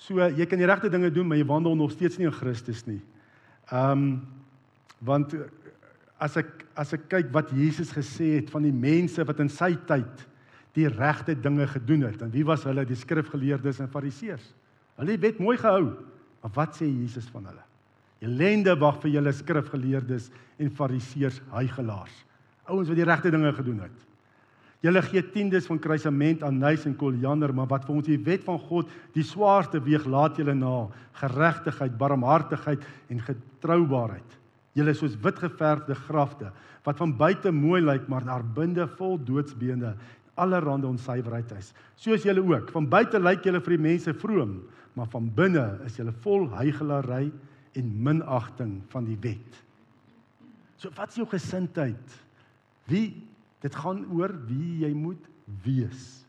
So 0.00 0.18
jy 0.18 0.46
kan 0.48 0.58
die 0.58 0.68
regte 0.68 0.90
dinge 0.90 1.12
doen, 1.14 1.28
maar 1.28 1.38
jy 1.38 1.46
wandel 1.46 1.76
nog 1.78 1.92
steeds 1.94 2.18
nie 2.18 2.26
in 2.26 2.34
Christus 2.34 2.84
nie. 2.88 3.00
Ehm 3.70 4.04
um, 4.04 4.12
want 5.00 5.32
as 6.20 6.34
ek 6.36 6.66
as 6.76 6.90
ek 6.92 7.06
kyk 7.08 7.30
wat 7.32 7.52
Jesus 7.56 7.88
gesê 7.94 8.34
het 8.34 8.50
van 8.52 8.66
die 8.66 8.74
mense 8.74 9.24
wat 9.24 9.38
in 9.40 9.48
sy 9.48 9.70
tyd 9.88 10.26
die 10.76 10.88
regte 10.92 11.32
dinge 11.34 11.64
gedoen 11.66 12.04
het, 12.04 12.20
en 12.22 12.30
wie 12.30 12.44
was 12.46 12.66
hulle? 12.68 12.84
Die 12.86 12.98
skrifgeleerdes 12.98 13.80
en 13.80 13.88
fariseërs. 13.90 14.44
Hulle 15.00 15.16
het 15.16 15.24
wet 15.24 15.40
mooi 15.40 15.56
gehou. 15.58 15.96
Maar 16.42 16.52
wat 16.54 16.76
sê 16.78 16.86
Jesus 16.86 17.26
van 17.32 17.48
hulle? 17.48 17.64
Elende 18.20 18.76
wag 18.78 19.00
vir 19.02 19.16
julle 19.16 19.32
skrifgeleerdes 19.32 20.28
en 20.60 20.70
fariseërs, 20.76 21.40
hygelaars. 21.54 22.14
Ouens 22.70 22.88
wat 22.90 22.98
die 22.98 23.08
regte 23.08 23.32
dinge 23.34 23.52
gedoen 23.56 23.82
het. 23.84 24.06
Julle 24.80 25.02
gee 25.04 25.20
tiendes 25.34 25.66
van 25.68 25.78
kruisement 25.82 26.42
aan 26.46 26.56
nys 26.62 26.86
en 26.88 26.94
koljander, 26.96 27.52
maar 27.52 27.68
wat 27.68 27.84
vir 27.84 27.98
ons 27.98 28.06
die 28.08 28.20
wet 28.24 28.46
van 28.46 28.56
God 28.70 28.88
die 29.12 29.24
swaarste 29.26 29.80
weeg, 29.84 30.06
laat 30.08 30.38
julle 30.40 30.54
na 30.56 30.86
geregtigheid, 31.20 31.98
barmhartigheid 32.00 32.86
en 33.12 33.20
getroubaarheid. 33.26 34.38
Julle 34.78 34.94
soos 34.96 35.18
witgeverfde 35.20 35.98
grafte 36.06 36.52
wat 36.86 36.96
van 36.96 37.12
buite 37.12 37.50
mooi 37.52 37.82
lyk, 37.84 38.06
maar 38.08 38.24
daar 38.24 38.44
binne 38.56 38.86
vol 38.96 39.18
doodsbene 39.20 39.92
allerhande 40.40 40.88
onsuiverheid 40.88 41.50
is. 41.58 41.74
Soos 42.00 42.24
julle 42.24 42.40
ook, 42.40 42.70
van 42.72 42.86
buite 42.88 43.20
lyk 43.20 43.44
julle 43.44 43.60
vir 43.60 43.76
die 43.76 43.84
mense 43.84 44.14
vroom, 44.16 44.54
maar 44.96 45.10
van 45.12 45.28
binne 45.36 45.66
is 45.84 45.98
julle 46.00 46.14
vol 46.24 46.48
heigelary 46.54 47.26
en 47.76 47.92
minagting 48.08 48.78
van 48.94 49.04
die 49.04 49.18
wet. 49.20 49.60
So 50.80 50.88
wat 50.96 51.12
is 51.12 51.20
jou 51.20 51.28
gesindheid? 51.28 52.16
Wie 52.90 53.08
dit 53.60 53.76
gaan 53.76 54.04
oor 54.16 54.32
wie 54.48 54.80
jy 54.84 54.90
moet 54.96 55.24
wees. 55.64 56.20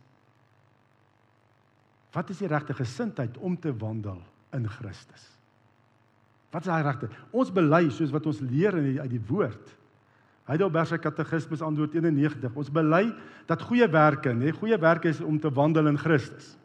Wat 2.11 2.31
is 2.33 2.41
die 2.43 2.49
regte 2.51 2.75
gesindheid 2.75 3.37
om 3.39 3.55
te 3.59 3.71
wandel 3.71 4.19
in 4.55 4.67
Christus? 4.67 5.29
Wat 6.51 6.65
is 6.65 6.67
daai 6.67 6.83
regte? 6.83 7.07
Ons 7.31 7.53
bely 7.55 7.85
soos 7.95 8.11
wat 8.11 8.25
ons 8.27 8.41
leer 8.43 8.75
in 8.81 8.89
die, 8.89 8.97
uit 8.99 9.13
die 9.13 9.23
woord. 9.29 9.77
Heidelberg 10.49 10.89
se 10.89 10.99
katekismes 10.99 11.61
antwoord 11.63 11.93
91. 11.95 12.57
Ons 12.59 12.71
bely 12.73 13.05
dat 13.47 13.63
goeie 13.63 13.87
werke, 13.87 14.33
nê, 14.35 14.51
goeie 14.57 14.75
werke 14.81 15.07
is 15.13 15.21
om 15.23 15.37
te 15.39 15.51
wandel 15.55 15.87
in 15.93 15.99
Christus. 16.01 16.57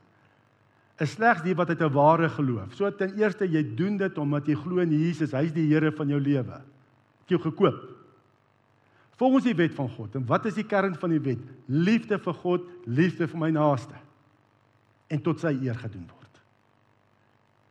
Is 0.99 1.13
slegs 1.13 1.45
die 1.45 1.55
wat 1.55 1.71
uit 1.71 1.83
'n 1.85 1.93
ware 1.93 2.29
geloof. 2.29 2.75
So 2.75 2.91
ten 2.91 3.15
eerste 3.15 3.47
jy 3.47 3.63
doen 3.77 3.97
dit 3.97 4.19
omdat 4.19 4.47
jy 4.47 4.55
glo 4.55 4.79
in 4.79 4.91
Jesus, 4.91 5.33
hy's 5.33 5.53
die 5.53 5.69
Here 5.69 5.93
van 5.93 6.09
jou 6.09 6.21
lewe. 6.21 6.63
Het 7.21 7.29
jou 7.29 7.41
gekoop. 7.41 8.06
Volgens 9.17 9.47
die 9.49 9.57
wet 9.57 9.75
van 9.75 9.89
God. 9.89 10.15
En 10.19 10.27
wat 10.29 10.47
is 10.49 10.59
die 10.59 10.67
kern 10.69 10.97
van 11.01 11.15
die 11.15 11.23
wet? 11.25 11.41
Liefde 11.67 12.19
vir 12.21 12.37
God, 12.43 12.67
liefde 12.85 13.29
vir 13.29 13.41
my 13.41 13.51
naaste. 13.55 13.97
En 15.09 15.23
tot 15.25 15.41
sy 15.41 15.55
eer 15.65 15.79
gedoen 15.81 16.05
word. 16.11 16.41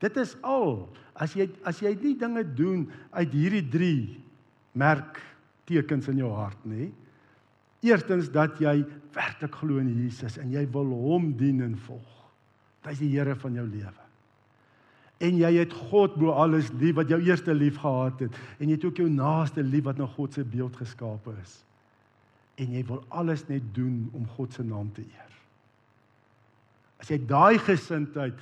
Dit 0.01 0.17
is 0.21 0.33
al. 0.45 0.87
As 1.13 1.35
jy 1.37 1.47
as 1.67 1.79
jy 1.83 1.93
nie 2.01 2.15
dinge 2.19 2.43
doen 2.57 2.87
uit 3.15 3.35
hierdie 3.35 3.63
3 3.71 3.91
merk 4.75 5.21
tekens 5.69 6.09
in 6.11 6.19
jou 6.23 6.31
hart 6.35 6.65
nê. 6.67 6.89
Eerstens 7.85 8.31
dat 8.33 8.57
jy 8.61 8.79
werklik 9.15 9.55
glo 9.61 9.79
in 9.81 9.91
Jesus 9.93 10.39
en 10.41 10.49
jy 10.53 10.65
wil 10.73 10.89
hom 11.05 11.29
dien 11.37 11.61
en 11.65 11.77
volg. 11.85 12.11
Hy 12.85 12.93
is 12.93 13.01
die 13.01 13.13
Here 13.13 13.37
van 13.39 13.55
jou 13.57 13.65
lewe. 13.65 14.04
En 15.23 15.37
jy 15.39 15.51
het 15.55 15.73
God 15.89 16.15
bo 16.19 16.33
alles 16.35 16.71
lief 16.75 16.95
wat 16.95 17.09
jou 17.09 17.21
eerste 17.23 17.53
lief 17.53 17.77
gehad 17.79 18.19
het 18.19 18.33
en 18.59 18.67
jy 18.67 18.75
het 18.75 18.85
ook 18.85 18.97
jou 18.99 19.09
naaste 19.09 19.63
lief 19.63 19.85
wat 19.87 19.97
na 19.97 20.07
God 20.07 20.33
se 20.33 20.43
beeld 20.43 20.75
geskape 20.75 21.35
is. 21.41 21.61
En 22.59 22.71
jy 22.71 22.83
wil 22.87 23.03
alles 23.09 23.47
net 23.47 23.63
doen 23.75 24.09
om 24.13 24.27
God 24.35 24.53
se 24.53 24.63
naam 24.63 24.91
te 24.91 25.01
eer. 25.01 25.31
As 26.99 27.11
jy 27.11 27.19
daai 27.27 27.57
gesindheid 27.59 28.39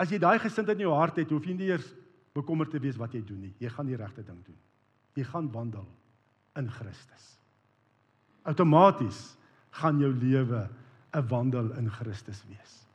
As 0.00 0.08
jy 0.08 0.16
daai 0.16 0.38
gesindheid 0.40 0.78
in 0.78 0.86
jou 0.86 0.96
hart 0.96 1.18
het, 1.20 1.28
hoef 1.28 1.44
jy 1.44 1.54
nie 1.58 1.68
eers 1.68 1.90
bekommerd 2.36 2.72
te 2.72 2.80
wees 2.80 2.96
wat 2.96 3.12
jy 3.12 3.20
doen 3.26 3.42
nie. 3.44 3.52
Jy 3.60 3.68
gaan 3.74 3.88
die 3.90 3.98
regte 4.00 4.24
ding 4.24 4.38
doen. 4.46 4.56
Jy 5.18 5.26
gaan 5.28 5.50
wandel 5.52 5.84
in 6.56 6.70
Christus. 6.72 7.26
Outomaties 8.48 9.18
gaan 9.76 10.00
jou 10.00 10.12
lewe 10.14 10.68
'n 11.12 11.28
wandel 11.28 11.72
in 11.76 11.90
Christus 11.90 12.42
wees. 12.48 12.86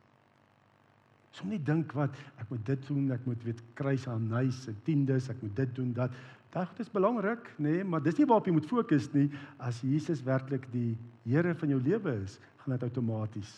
Som 1.36 1.52
nie 1.52 1.60
dink 1.60 1.92
wat 1.96 2.14
ek 2.40 2.48
moet 2.52 2.64
dit 2.64 2.88
doen, 2.88 3.10
ek 3.12 3.26
moet 3.28 3.42
weet 3.44 3.60
kruis 3.76 4.06
aan 4.08 4.30
huis, 4.38 4.62
se 4.64 4.72
tiendes, 4.86 5.28
ek 5.32 5.42
moet 5.44 5.56
dit 5.58 5.76
doen 5.76 5.92
dat 5.96 6.14
dit 6.56 6.78
is 6.80 6.88
belangrik, 6.88 7.50
nê, 7.60 7.74
nee, 7.74 7.84
maar 7.84 8.00
dis 8.00 8.16
nie 8.16 8.24
waarop 8.24 8.46
jy 8.48 8.54
moet 8.56 8.68
fokus 8.70 9.10
nie. 9.12 9.26
As 9.60 9.82
Jesus 9.84 10.24
werklik 10.24 10.64
die 10.72 10.96
Here 11.26 11.56
van 11.58 11.72
jou 11.72 11.80
lewe 11.82 12.12
is, 12.22 12.36
gaan 12.62 12.76
dit 12.76 12.84
outomaties 12.86 13.50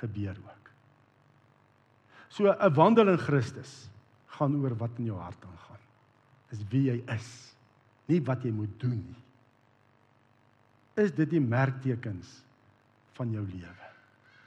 gebeur 0.00 0.38
ook. 0.40 0.70
So 2.28 2.50
'n 2.50 2.74
wandel 2.74 3.12
in 3.12 3.18
Christus 3.18 3.88
gaan 4.26 4.56
oor 4.56 4.74
wat 4.74 4.98
in 4.98 5.04
jou 5.04 5.18
hart 5.18 5.44
aangaan. 5.44 5.82
Dis 6.50 6.64
wie 6.70 6.90
jy 6.90 7.02
is, 7.14 7.54
nie 8.06 8.20
wat 8.20 8.42
jy 8.42 8.50
moet 8.50 8.80
doen 8.80 8.98
nie. 8.98 9.22
Is 11.04 11.12
dit 11.12 11.30
die 11.30 11.40
merktekens 11.40 12.42
van 13.12 13.30
jou 13.30 13.44
lewe? 13.46 13.88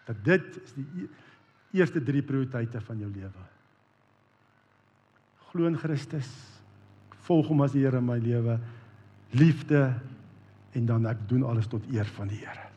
Dat 0.07 0.23
dit 0.23 0.63
is 0.63 0.73
die 0.73 1.09
eerste 1.75 2.03
drie 2.03 2.23
prioriteite 2.25 2.81
van 2.81 3.01
jou 3.03 3.09
lewe. 3.11 3.45
Glo 5.51 5.67
in 5.67 5.79
Christus, 5.79 6.29
volg 7.27 7.49
hom 7.51 7.65
as 7.65 7.75
die 7.75 7.83
Here 7.83 7.99
in 7.99 8.07
my 8.07 8.19
lewe, 8.23 8.59
liefde 9.35 9.89
en 10.77 10.87
dan 10.87 11.07
ek 11.09 11.27
doen 11.29 11.43
alles 11.47 11.67
tot 11.71 11.85
eer 11.91 12.07
van 12.17 12.31
die 12.31 12.39
Here. 12.43 12.67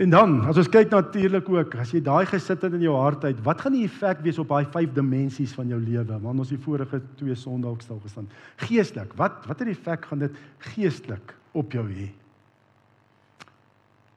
En 0.00 0.08
dan, 0.08 0.38
as 0.48 0.56
ons 0.56 0.68
kyk 0.72 0.88
natuurlik 0.94 1.48
ook, 1.52 1.74
as 1.82 1.90
jy 1.92 2.00
daai 2.00 2.24
gesit 2.30 2.62
het 2.64 2.72
in 2.72 2.86
jou 2.86 2.94
hart 2.96 3.26
uit, 3.26 3.40
wat 3.44 3.60
gaan 3.60 3.74
die 3.76 3.84
effek 3.84 4.22
wees 4.24 4.38
op 4.40 4.48
daai 4.48 4.64
vyf 4.72 4.94
dimensies 4.96 5.52
van 5.52 5.68
jou 5.68 5.76
lewe? 5.80 6.16
Want 6.22 6.40
ons 6.40 6.52
het 6.54 6.62
vorige 6.64 7.02
twee 7.18 7.36
Sondae 7.36 7.74
ook 7.74 7.84
stil 7.84 8.00
gestaan. 8.00 8.30
Geestelik, 8.64 9.12
wat 9.20 9.44
watter 9.50 9.68
effek 9.68 10.08
gaan 10.08 10.22
dit 10.24 10.38
geestelik 10.70 11.34
op 11.52 11.76
jou 11.76 11.84
hê? 11.90 12.08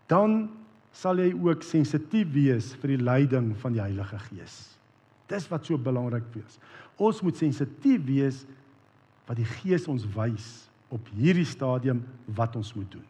Dan 0.07 0.45
sal 0.93 1.19
jy 1.19 1.31
ook 1.33 1.65
sensitief 1.65 2.29
wees 2.35 2.71
vir 2.81 2.95
die 2.95 3.03
leiding 3.03 3.51
van 3.61 3.73
die 3.75 3.81
Heilige 3.81 4.19
Gees. 4.29 4.57
Dis 5.31 5.47
wat 5.49 5.65
so 5.65 5.79
belangrik 5.81 6.27
is. 6.37 6.59
Ons 7.01 7.23
moet 7.25 7.37
sensitief 7.39 8.03
wees 8.05 8.43
wat 9.27 9.39
die 9.39 9.47
Gees 9.47 9.87
ons 9.89 10.05
wys 10.13 10.49
op 10.93 11.07
hierdie 11.17 11.47
stadium 11.49 12.03
wat 12.37 12.55
ons 12.59 12.73
moet 12.77 12.91
doen. 12.99 13.07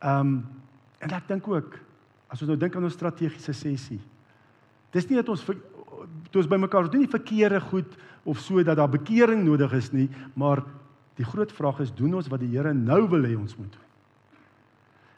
Ehm 0.00 0.34
um, 0.34 0.40
en 1.00 1.12
ek 1.16 1.30
dink 1.30 1.46
ook 1.48 1.78
as 2.28 2.42
ons 2.42 2.50
nou 2.50 2.58
dink 2.60 2.74
aan 2.76 2.84
ons 2.84 2.92
strategiese 2.92 3.54
sessie. 3.56 4.00
Dis 4.92 5.06
nie 5.08 5.16
dat 5.16 5.30
ons 5.32 5.46
toe 5.46 6.42
ons 6.42 6.50
bymekaar 6.50 6.90
doen 6.90 7.06
nie 7.06 7.10
verkeerde 7.10 7.60
goed 7.70 7.94
of 8.28 8.42
so 8.44 8.60
dat 8.62 8.76
daar 8.76 8.90
bekering 8.90 9.46
nodig 9.46 9.72
is 9.78 9.88
nie, 9.94 10.08
maar 10.34 10.60
die 11.16 11.24
groot 11.24 11.52
vraag 11.52 11.80
is 11.86 11.94
doen 11.96 12.18
ons 12.18 12.28
wat 12.28 12.42
die 12.42 12.52
Here 12.52 12.74
nou 12.76 13.06
wil 13.08 13.24
hê 13.24 13.32
ons 13.38 13.56
moet 13.56 13.72
doen. 13.72 13.89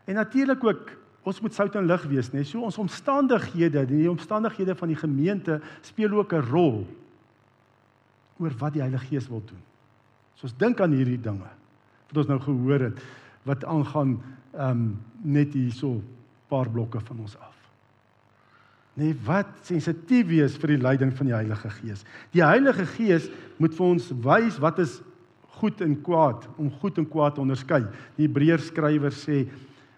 En 0.04 0.14
natuurlik 0.14 0.64
ook 0.64 0.90
ons 1.22 1.40
moet 1.40 1.54
sout 1.54 1.74
en 1.78 1.86
lig 1.86 2.04
wees, 2.10 2.32
nê? 2.34 2.42
So 2.44 2.64
ons 2.66 2.78
omstandighede, 2.82 3.84
die 3.86 4.10
omstandighede 4.10 4.74
van 4.74 4.90
die 4.90 4.98
gemeente 4.98 5.60
speel 5.86 6.16
ook 6.18 6.32
'n 6.32 6.48
rol 6.50 6.86
oor 8.38 8.54
wat 8.58 8.72
die 8.72 8.82
Heilige 8.82 9.06
Gees 9.06 9.28
wil 9.28 9.42
doen. 9.46 9.62
So 10.34 10.46
ons 10.50 10.56
dink 10.56 10.80
aan 10.80 10.92
hierdie 10.92 11.20
dinge 11.20 11.50
wat 12.08 12.16
ons 12.16 12.26
nou 12.26 12.40
gehoor 12.40 12.80
het 12.80 12.98
wat 13.42 13.64
aangaan 13.64 14.20
ehm 14.52 14.70
um, 14.70 14.98
net 15.22 15.54
hierso 15.54 16.02
paar 16.48 16.68
blokke 16.70 17.00
van 17.00 17.18
ons 17.18 17.36
af. 17.38 17.56
Nee, 18.94 19.14
wat 19.24 19.48
sensitief 19.64 20.26
wees 20.28 20.58
vir 20.60 20.74
die 20.74 20.82
leiding 20.82 21.14
van 21.16 21.30
die 21.30 21.34
Heilige 21.34 21.70
Gees. 21.70 22.04
Die 22.34 22.44
Heilige 22.44 22.84
Gees 22.86 23.30
moet 23.56 23.74
vir 23.74 23.86
ons 23.86 24.10
wys 24.26 24.58
wat 24.60 24.82
is 24.84 25.00
goed 25.56 25.80
en 25.80 25.94
kwaad 26.04 26.44
om 26.60 26.68
goed 26.82 26.98
en 27.00 27.08
kwaad 27.08 27.34
te 27.34 27.40
onderskei. 27.40 27.80
Die 28.18 28.26
Hebreërs 28.26 28.68
skrywer 28.68 29.14
sê 29.16 29.46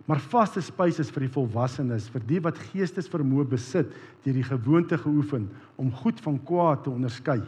maar 0.04 0.20
vaste 0.20 0.60
spys 0.60 0.98
is 1.00 1.10
vir 1.12 1.24
die 1.24 1.32
volwassenes, 1.32 2.10
vir 2.12 2.24
die 2.28 2.40
wat 2.44 2.58
geestesvermoë 2.70 3.46
besit 3.54 3.92
deur 4.24 4.36
die 4.36 4.44
gewoonte 4.44 4.98
geoefen 5.00 5.46
om 5.80 5.92
goed 6.02 6.20
van 6.24 6.36
kwaad 6.44 6.84
te 6.84 6.92
onderskei. 6.92 7.40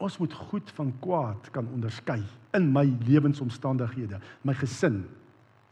Ons 0.00 0.18
moet 0.20 0.34
goed 0.48 0.72
van 0.76 0.92
kwaad 1.00 1.48
kan 1.54 1.68
onderskei 1.72 2.20
in 2.56 2.68
my 2.72 2.86
lewensomstandighede, 3.06 4.20
my 4.44 4.54
gesin. 4.56 5.02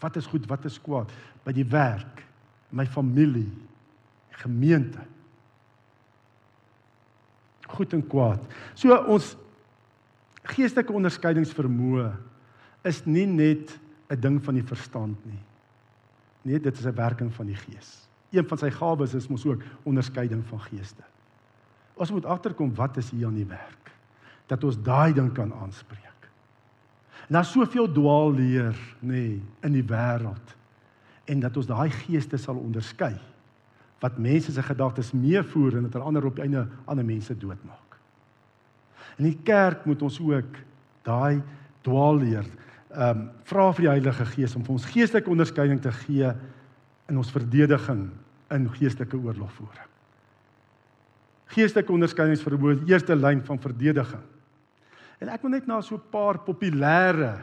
Wat 0.01 0.17
is 0.17 0.29
goed, 0.31 0.47
wat 0.49 0.65
is 0.69 0.79
kwaad 0.81 1.13
by 1.45 1.53
die 1.57 1.67
werk, 1.67 2.23
my 2.71 2.87
familie, 2.87 3.49
gemeente. 4.41 5.03
Goed 7.69 7.93
en 7.97 8.05
kwaad. 8.07 8.45
So 8.79 8.97
ons 9.13 9.35
geestelike 10.55 10.95
onderskeidingsvermoë 10.97 12.09
is 12.89 13.03
nie 13.09 13.27
net 13.29 13.75
'n 14.09 14.21
ding 14.21 14.45
van 14.45 14.55
die 14.55 14.65
verstand 14.65 15.25
nie. 15.25 15.43
Nee, 16.43 16.61
dit 16.61 16.79
is 16.79 16.87
'n 16.87 16.95
werking 16.95 17.35
van 17.35 17.47
die 17.47 17.57
Gees. 17.57 18.09
Een 18.31 18.49
van 18.49 18.59
sy 18.59 18.71
gawes 18.71 19.15
is 19.15 19.29
mos 19.29 19.47
ook 19.47 19.63
onderskeiding 19.83 20.45
van 20.47 20.61
geeste. 20.61 21.03
Ons 21.95 22.11
moet 22.11 22.25
agterkom 22.25 22.75
wat 22.75 22.97
is 22.97 23.11
hier 23.11 23.27
aan 23.27 23.35
die 23.35 23.49
werk 23.49 23.93
dat 24.47 24.65
ons 24.65 24.79
daai 24.83 25.13
ding 25.13 25.33
kan 25.33 25.53
aanspreek. 25.55 26.29
Daar's 27.29 27.53
soveel 27.53 27.93
dwaalleer 27.93 28.77
nê 29.01 29.13
nee, 29.13 29.43
in 29.61 29.73
die 29.73 29.85
wêreld 29.85 30.55
en 31.29 31.41
dat 31.41 31.57
ons 31.57 31.67
daai 31.69 31.91
geeste 31.91 32.39
sal 32.41 32.57
onderskei 32.57 33.19
wat 34.01 34.19
mense 34.19 34.53
se 34.53 34.63
gedagtes 34.63 35.13
meevoer 35.13 35.77
en 35.77 35.91
dat 35.91 36.01
ander 36.01 36.25
op 36.25 36.37
die 36.37 36.47
einde 36.47 36.65
ander 36.87 37.05
mense 37.05 37.37
doodmaak. 37.37 37.99
In 39.19 39.25
die 39.25 39.39
kerk 39.43 39.85
moet 39.85 40.03
ons 40.03 40.21
ook 40.21 40.61
daai 41.03 41.43
dwaalleer 41.83 42.47
ehm 42.99 43.19
um, 43.19 43.27
vra 43.47 43.69
vir 43.77 43.85
die 43.85 43.91
Heilige 43.93 44.25
Gees 44.33 44.57
om 44.59 44.65
vir 44.67 44.75
ons 44.75 44.87
geestelike 44.91 45.31
onderskeiding 45.31 45.79
te 45.81 45.93
gee 46.01 46.33
in 47.09 47.21
ons 47.21 47.31
verdediging 47.31 48.09
in 48.51 48.67
geestelike 48.75 49.17
oorlogvoering. 49.17 49.87
Geestelike 51.55 51.95
onderskeidingsvermoë 51.95 52.75
is 52.75 52.83
die 52.83 52.93
eerste 52.93 53.17
lyn 53.17 53.45
van 53.47 53.61
verdediging. 53.63 54.25
En 55.23 55.31
ek 55.31 55.45
wil 55.45 55.55
net 55.55 55.71
na 55.71 55.81
so 55.81 55.95
'n 55.95 56.11
paar 56.11 56.43
populêre 56.43 57.39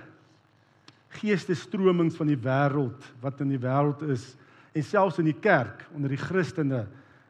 geestestromings 1.16 2.16
van 2.16 2.28
die 2.28 2.38
wêreld 2.38 3.08
wat 3.22 3.40
in 3.42 3.50
die 3.50 3.62
wêreld 3.62 4.04
is 4.12 4.36
en 4.74 4.84
selfs 4.84 5.20
in 5.20 5.26
die 5.26 5.40
kerk 5.40 5.88
onder 5.96 6.10
die 6.10 6.20
Christene 6.20 6.86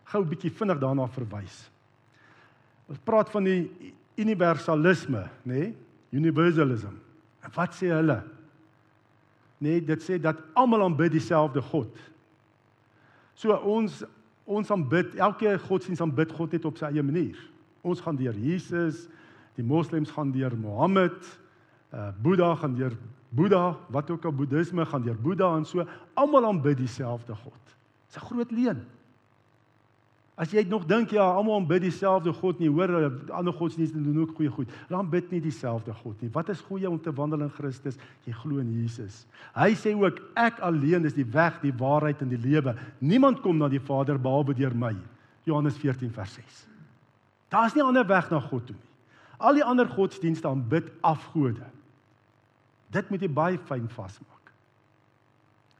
gou 0.05 0.21
'n 0.21 0.29
bietjie 0.29 0.51
vinnig 0.51 0.79
daarna 0.79 1.07
verwys. 1.07 1.69
Ons 2.89 2.99
praat 2.99 3.29
van 3.29 3.43
die 3.43 3.93
universalisme, 4.17 5.29
nê? 5.45 5.53
Nee? 5.53 5.75
Universalism. 6.11 7.04
En 7.45 7.53
wat 7.53 7.77
sê 7.77 7.91
hulle? 7.93 8.19
Nee, 9.63 9.81
dit 9.85 10.03
sê 10.03 10.17
dat 10.21 10.41
almal 10.57 10.83
aanbid 10.89 11.13
dieselfde 11.15 11.61
God. 11.71 11.93
So 13.37 13.55
ons 13.55 14.03
ons 14.45 14.69
aanbid 14.69 15.15
elke 15.17 15.55
godsdienst 15.63 16.03
aanbid 16.05 16.33
God 16.37 16.51
net 16.53 16.65
op 16.69 16.77
sy 16.77 16.91
eie 16.91 17.03
manier. 17.05 17.37
Ons 17.85 18.01
gaan 18.05 18.17
deur 18.17 18.35
Jesus, 18.37 19.07
die 19.57 19.65
moslems 19.65 20.11
gaan 20.13 20.33
deur 20.35 20.53
Mohammed, 20.57 21.17
uh 21.93 22.11
Boeddha 22.21 22.51
gaan 22.61 22.75
deur 22.77 22.93
Boeddha, 23.35 23.73
wat 23.91 24.11
ook 24.13 24.25
al 24.25 24.35
boeddhisme 24.37 24.85
gaan 24.85 25.03
deur 25.03 25.17
Boeddha 25.17 25.49
en 25.57 25.65
so, 25.65 25.83
almal 26.13 26.45
aanbid 26.45 26.77
dieselfde 26.77 27.35
God. 27.35 27.73
Dis 28.07 28.21
'n 28.21 28.25
groot 28.25 28.51
leuen. 28.51 28.85
As 30.35 30.51
jy 30.51 30.65
nog 30.67 30.83
dink 30.83 31.13
ja, 31.15 31.23
almal 31.31 31.61
aanbid 31.61 31.85
dieselfde 31.85 32.33
God 32.35 32.59
nie, 32.59 32.67
hoor, 32.67 32.91
ander 33.31 33.55
godsdienste 33.55 34.01
doen 34.03 34.17
ook 34.19 34.33
goeie 34.35 34.51
goed. 34.51 34.71
Dan 34.91 35.07
bid 35.09 35.29
nie 35.31 35.39
dieselfde 35.39 35.93
God 36.01 36.19
nie. 36.19 36.29
Wat 36.33 36.49
is 36.51 36.63
goeie 36.67 36.89
om 36.89 36.97
te 36.99 37.13
wandel 37.15 37.45
in 37.45 37.53
Christus? 37.55 37.95
Jy 38.27 38.33
glo 38.41 38.59
in 38.59 38.73
Jesus. 38.81 39.21
Hy 39.55 39.69
sê 39.79 39.93
ook 39.95 40.19
ek 40.35 40.59
alleen 40.67 41.07
is 41.07 41.15
die 41.15 41.27
weg, 41.31 41.61
die 41.63 41.71
waarheid 41.79 42.25
en 42.25 42.33
die 42.33 42.41
lewe. 42.41 42.75
Niemand 42.99 43.39
kom 43.45 43.61
na 43.61 43.71
die 43.71 43.79
Vader 43.79 44.19
behalwe 44.19 44.57
deur 44.59 44.75
my. 44.75 44.91
Johannes 45.47 45.79
14 45.79 46.11
vers 46.11 46.35
6. 46.35 46.61
Daar's 47.53 47.77
nie 47.77 47.85
ander 47.85 48.03
weg 48.07 48.27
na 48.33 48.41
God 48.43 48.67
toe 48.67 48.75
nie. 48.75 48.91
Al 49.39 49.55
die 49.55 49.63
ander 49.63 49.87
godsdienste 49.87 50.51
aanbid 50.51 50.91
afgode. 51.05 51.63
Dit 52.91 53.07
moet 53.11 53.23
jy 53.23 53.31
baie 53.31 53.59
fyn 53.69 53.87
vasmaak. 53.91 54.51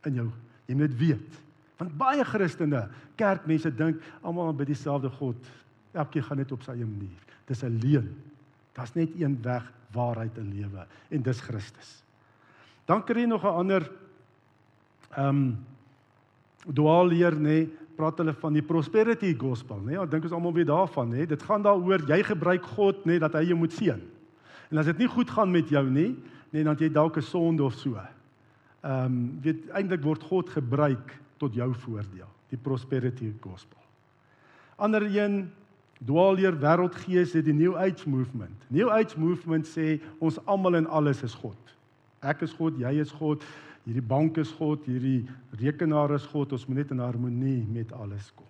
In 0.08 0.22
jou, 0.22 0.30
jy 0.70 0.80
moet 0.80 0.96
weet. 1.00 1.42
Want 1.78 1.98
baie 1.98 2.24
Christene, 2.24 2.88
kerkmense 3.16 3.72
dink 3.76 4.02
almal 4.22 4.48
aanbid 4.48 4.68
dieselfde 4.68 5.10
God. 5.10 5.36
Elkeen 5.94 6.24
gaan 6.24 6.38
net 6.38 6.52
op 6.52 6.64
sy 6.64 6.72
eie 6.72 6.86
manier. 6.86 7.36
Dis 7.48 7.64
'n 7.64 7.80
leuen. 7.80 8.16
Daar's 8.74 8.94
net 8.94 9.10
een 9.20 9.42
weg, 9.42 9.72
waarheid 9.96 10.38
en 10.38 10.52
lewe 10.52 10.86
en 11.10 11.22
dis 11.22 11.40
Christus. 11.42 12.04
Dan 12.86 13.04
kry 13.04 13.24
jy 13.24 13.30
nog 13.30 13.44
'n 13.44 13.58
ander 13.62 13.92
ehm 15.16 15.30
um, 15.30 15.58
dual 16.74 17.08
leer 17.08 17.32
nê, 17.32 17.40
nee, 17.40 17.70
praat 17.96 18.18
hulle 18.18 18.34
van 18.34 18.54
die 18.54 18.62
prosperity 18.62 19.36
gospel, 19.38 19.78
nê? 19.78 19.94
Nee, 19.94 20.02
ek 20.02 20.12
dink 20.12 20.24
ons 20.24 20.34
almal 20.34 20.54
weet 20.54 20.68
daarvan, 20.68 21.10
nê? 21.10 21.18
Nee. 21.24 21.28
Dit 21.28 21.44
gaan 21.44 21.62
daaroor 21.62 22.02
jy 22.10 22.24
gebruik 22.24 22.64
God 22.76 23.06
net 23.06 23.20
dat 23.20 23.34
hy 23.34 23.46
jou 23.46 23.58
moet 23.58 23.74
seën. 23.74 24.02
En 24.72 24.78
as 24.78 24.86
dit 24.86 24.98
nie 24.98 25.08
goed 25.08 25.30
gaan 25.30 25.52
met 25.52 25.70
jou 25.70 25.90
nie, 25.90 26.16
nee, 26.52 26.64
dan 26.64 26.76
jy 26.76 26.90
dalk 26.90 27.18
'n 27.18 27.22
sonde 27.22 27.64
of 27.64 27.74
so. 27.74 27.96
Ehm 27.96 29.06
um, 29.06 29.40
weet 29.42 29.70
eintlik 29.70 30.04
word 30.04 30.24
God 30.24 30.50
gebruik 30.50 31.25
tot 31.42 31.56
jou 31.56 31.68
voordeel, 31.86 32.30
die 32.52 32.60
prosperity 32.62 33.32
gospel. 33.44 33.82
Ander 34.76 35.06
een 35.08 35.46
dwaalleer 36.04 36.58
wêreldgees 36.60 37.36
het 37.38 37.46
die 37.48 37.56
new 37.56 37.76
age 37.80 38.10
movement. 38.10 38.66
New 38.68 38.90
age 38.92 39.20
movement 39.20 39.68
sê 39.68 40.00
ons 40.20 40.40
almal 40.46 40.82
en 40.82 40.90
alles 40.92 41.24
is 41.24 41.36
God. 41.40 41.60
Ek 42.26 42.44
is 42.44 42.56
God, 42.58 42.78
jy 42.82 42.98
is 43.02 43.14
God, 43.16 43.44
hierdie 43.86 44.04
bank 44.04 44.40
is 44.42 44.52
God, 44.58 44.84
hierdie 44.90 45.24
rekenaar 45.62 46.16
is 46.18 46.26
God, 46.32 46.56
ons 46.58 46.68
moet 46.68 46.84
net 46.84 46.92
in 46.96 47.04
harmonie 47.04 47.62
met 47.70 47.94
alles 47.96 48.32
kom. 48.36 48.50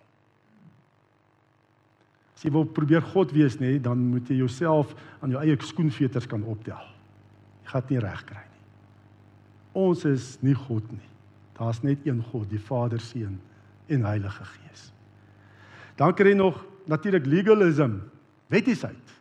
As 2.36 2.44
jy 2.44 2.52
wil 2.52 2.66
probeer 2.68 3.04
God 3.14 3.32
wees 3.32 3.56
nê, 3.62 3.76
dan 3.80 4.00
moet 4.10 4.28
jy 4.28 4.42
jouself 4.42 4.92
aan 5.24 5.32
jou 5.32 5.40
eie 5.40 5.56
skoenveters 5.64 6.26
kan 6.28 6.44
optel. 6.44 6.82
Jy 7.64 7.70
gaan 7.70 7.84
dit 7.86 7.94
nie 7.94 8.02
reg 8.04 8.24
kry 8.28 8.42
nie. 8.42 8.64
Ons 9.86 10.04
is 10.08 10.34
nie 10.44 10.56
God 10.66 10.84
nie. 10.92 11.15
Daar's 11.56 11.80
net 11.82 12.04
een 12.04 12.22
God, 12.22 12.48
die 12.50 12.60
Vader, 12.60 13.00
Seun 13.00 13.38
en 13.86 14.04
Heilige 14.04 14.44
Gees. 14.44 14.90
Dan 15.96 16.14
kry 16.14 16.34
jy 16.34 16.38
nog 16.38 16.58
natuurlik 16.90 17.26
legalism, 17.26 17.98
wettigheid. 18.52 19.14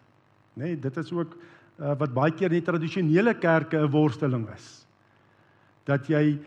Nê, 0.56 0.64
nee, 0.64 0.80
dit 0.80 0.98
is 0.98 1.12
ook 1.12 1.36
uh, 1.36 1.94
wat 2.00 2.14
baie 2.16 2.34
keer 2.36 2.52
in 2.52 2.60
die 2.60 2.68
tradisionele 2.68 3.36
kerke 3.40 3.80
'n 3.80 3.92
worsteling 3.92 4.48
is. 4.56 4.86
Dat 5.86 6.08
jy 6.08 6.40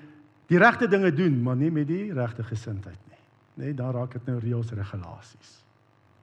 die 0.49 0.59
regte 0.59 0.89
dinge 0.89 1.13
doen, 1.13 1.43
maar 1.43 1.57
nie 1.57 1.71
met 1.71 1.87
die 1.87 2.13
regte 2.13 2.43
gesindheid 2.43 2.99
nie. 3.09 3.23
Nê, 3.55 3.65
nee, 3.65 3.75
daar 3.75 3.95
raak 3.95 4.13
dit 4.13 4.27
nou 4.27 4.39
reëls 4.39 4.73
regulasies. 4.73 5.65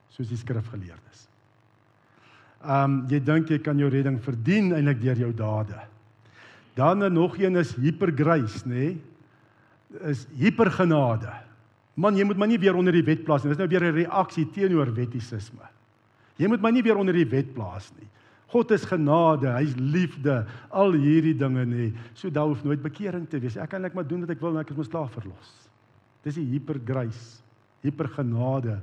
Soos 0.10 0.30
die 0.30 0.38
skrifgeleerdes. 0.38 1.28
Ehm 2.66 2.84
um, 2.84 3.06
jy 3.10 3.20
dink 3.20 3.50
jy 3.50 3.60
kan 3.60 3.78
jou 3.78 3.90
redding 3.90 4.22
verdien 4.22 4.74
eintlik 4.74 5.02
deur 5.02 5.18
jou 5.18 5.34
dade. 5.34 5.82
Dan 6.76 7.14
nog 7.14 7.38
een 7.38 7.56
is 7.56 7.76
hypergrace, 7.76 8.68
nê? 8.68 8.74
Nee? 8.74 9.02
Is 10.10 10.26
hipergenade. 10.38 11.32
Man, 11.96 12.18
jy 12.18 12.26
moet 12.28 12.38
my 12.38 12.48
nie 12.52 12.60
weer 12.60 12.76
onder 12.76 12.96
die 12.96 13.06
wet 13.06 13.24
plaas 13.24 13.44
nie. 13.44 13.54
Dis 13.54 13.62
nou 13.62 13.68
weer 13.72 13.84
'n 13.84 13.96
reaksie 13.96 14.46
teenoor 14.52 14.94
wettisisme. 14.94 15.64
Jy 16.38 16.48
moet 16.48 16.62
my 16.62 16.72
nie 16.72 16.84
weer 16.84 16.98
onder 16.98 17.14
die 17.14 17.30
wet 17.30 17.54
plaas 17.54 17.92
nie. 18.00 18.08
God 18.48 18.72
is 18.72 18.86
genade, 18.86 19.50
hy's 19.58 19.74
liefde, 19.76 20.46
al 20.70 20.92
hierdie 20.92 21.36
dinge 21.38 21.66
nê. 21.66 21.94
So 22.14 22.30
daar 22.30 22.48
hoef 22.48 22.64
nooit 22.64 22.82
bekering 22.82 23.28
te 23.30 23.40
wees. 23.40 23.58
Ek 23.58 23.70
kan 23.70 23.82
net 23.82 23.94
maar 23.94 24.08
doen 24.08 24.22
wat 24.22 24.30
ek 24.30 24.42
wil 24.42 24.56
en 24.56 24.64
ek 24.64 24.70
is 24.70 24.78
mos 24.78 24.92
klaar 24.92 25.10
verlos. 25.10 25.70
Dis 26.24 26.36
die 26.36 26.46
hypergrace, 26.54 27.42
hypergenade 27.82 28.80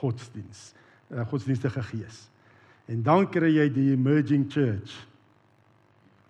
godsdiens, 0.00 0.74
uh, 1.10 1.24
godsdienstige 1.28 1.82
gees. 1.82 2.28
En 2.90 3.02
dan 3.02 3.26
kry 3.30 3.50
jy 3.54 3.68
die 3.72 3.90
emerging 3.92 4.46
church. 4.50 4.94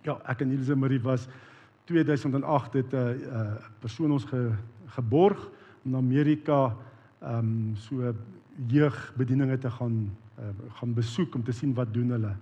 Ja, 0.06 0.16
ek 0.28 0.42
en 0.44 0.54
Elise 0.54 0.76
Marie 0.76 1.00
was 1.04 1.28
2008 1.90 2.72
het 2.72 2.92
'n 2.92 2.96
uh, 2.96 3.10
uh, 3.26 3.54
persoon 3.78 4.12
ons 4.12 4.24
ge, 4.24 4.50
geborg 4.86 5.50
in 5.84 5.96
Amerika 5.96 6.76
ehm 7.20 7.38
um, 7.38 7.76
so 7.76 8.14
jeugbedieninge 8.66 9.58
te 9.58 9.70
gaan 9.70 10.10
uh, 10.38 10.44
gaan 10.78 10.94
besoek 10.94 11.34
om 11.34 11.44
te 11.44 11.52
sien 11.52 11.74
wat 11.74 11.92
doen 11.92 12.10
hulle. 12.10 12.34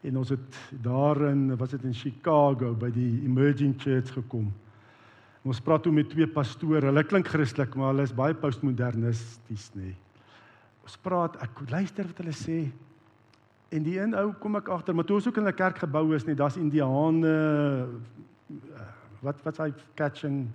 En 0.00 0.16
ons 0.18 0.28
het 0.28 0.56
daarin 0.82 1.56
was 1.56 1.70
dit 1.70 1.84
in 1.84 1.94
Chicago 1.94 2.74
by 2.74 2.90
die 2.90 3.22
Emerging 3.24 3.74
Church 3.78 4.12
gekom. 4.12 4.52
En 5.42 5.50
ons 5.52 5.60
praat 5.60 5.82
toe 5.82 5.92
met 5.92 6.10
twee 6.10 6.26
pastore. 6.26 6.86
Hulle 6.86 7.04
klink 7.04 7.28
Christelik, 7.28 7.74
maar 7.74 7.92
hulle 7.92 8.02
is 8.02 8.14
baie 8.14 8.34
postmodernisties 8.34 9.70
nê. 9.74 9.94
Ons 10.82 10.96
praat, 10.96 11.36
ek 11.42 11.60
luister 11.70 12.06
wat 12.06 12.18
hulle 12.18 12.34
sê. 12.34 12.60
En 13.68 13.82
die 13.82 13.98
een 13.98 14.14
ou 14.14 14.32
kom 14.40 14.56
ek 14.56 14.68
agter, 14.68 14.94
maar 14.94 15.04
toe 15.04 15.18
ons 15.18 15.26
ook 15.28 15.36
in 15.36 15.46
'n 15.46 15.54
kerk 15.54 15.78
gebou 15.78 16.14
is, 16.14 16.24
nee, 16.24 16.34
daar's 16.34 16.56
Indiane 16.56 17.86
wat 19.20 19.40
wat 19.44 19.60
hy 19.64 19.72
catching 19.98 20.46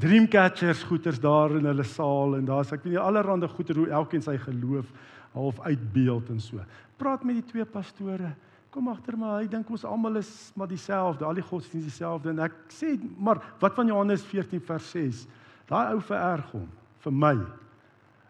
dreamcatchers 0.00 0.82
goeters 0.88 1.20
daar 1.20 1.52
in 1.58 1.68
hulle 1.68 1.84
saal 1.84 2.38
en 2.38 2.46
daar's 2.48 2.72
ek 2.72 2.84
weet 2.84 2.94
nie 2.94 3.02
allerhande 3.02 3.48
goeter 3.48 3.76
hoe 3.76 3.90
elkeen 3.92 4.24
sy 4.24 4.38
geloof 4.40 4.88
half 5.32 5.60
uitbeeld 5.64 6.28
en 6.32 6.40
so. 6.40 6.60
Praat 7.00 7.24
met 7.24 7.40
die 7.40 7.46
twee 7.52 7.64
pastore. 7.64 8.34
Kom 8.72 8.88
agter 8.88 9.16
my, 9.20 9.34
hy 9.42 9.48
dink 9.52 9.68
ons 9.72 9.84
almal 9.84 10.16
is 10.20 10.30
maar 10.56 10.68
dieselfde, 10.68 11.26
al 11.28 11.36
die 11.36 11.44
godsdienste 11.44 11.90
dieselfde 11.90 12.32
en 12.32 12.40
ek 12.46 12.56
sê 12.72 12.94
maar 13.20 13.40
wat 13.60 13.76
van 13.76 13.90
Johannes 13.92 14.24
14 14.28 14.62
vers 14.64 14.92
6? 14.94 15.26
Daai 15.68 15.92
ou 15.92 16.00
vererg 16.04 16.48
hom 16.56 16.68
vir 17.04 17.16
my. 17.24 17.36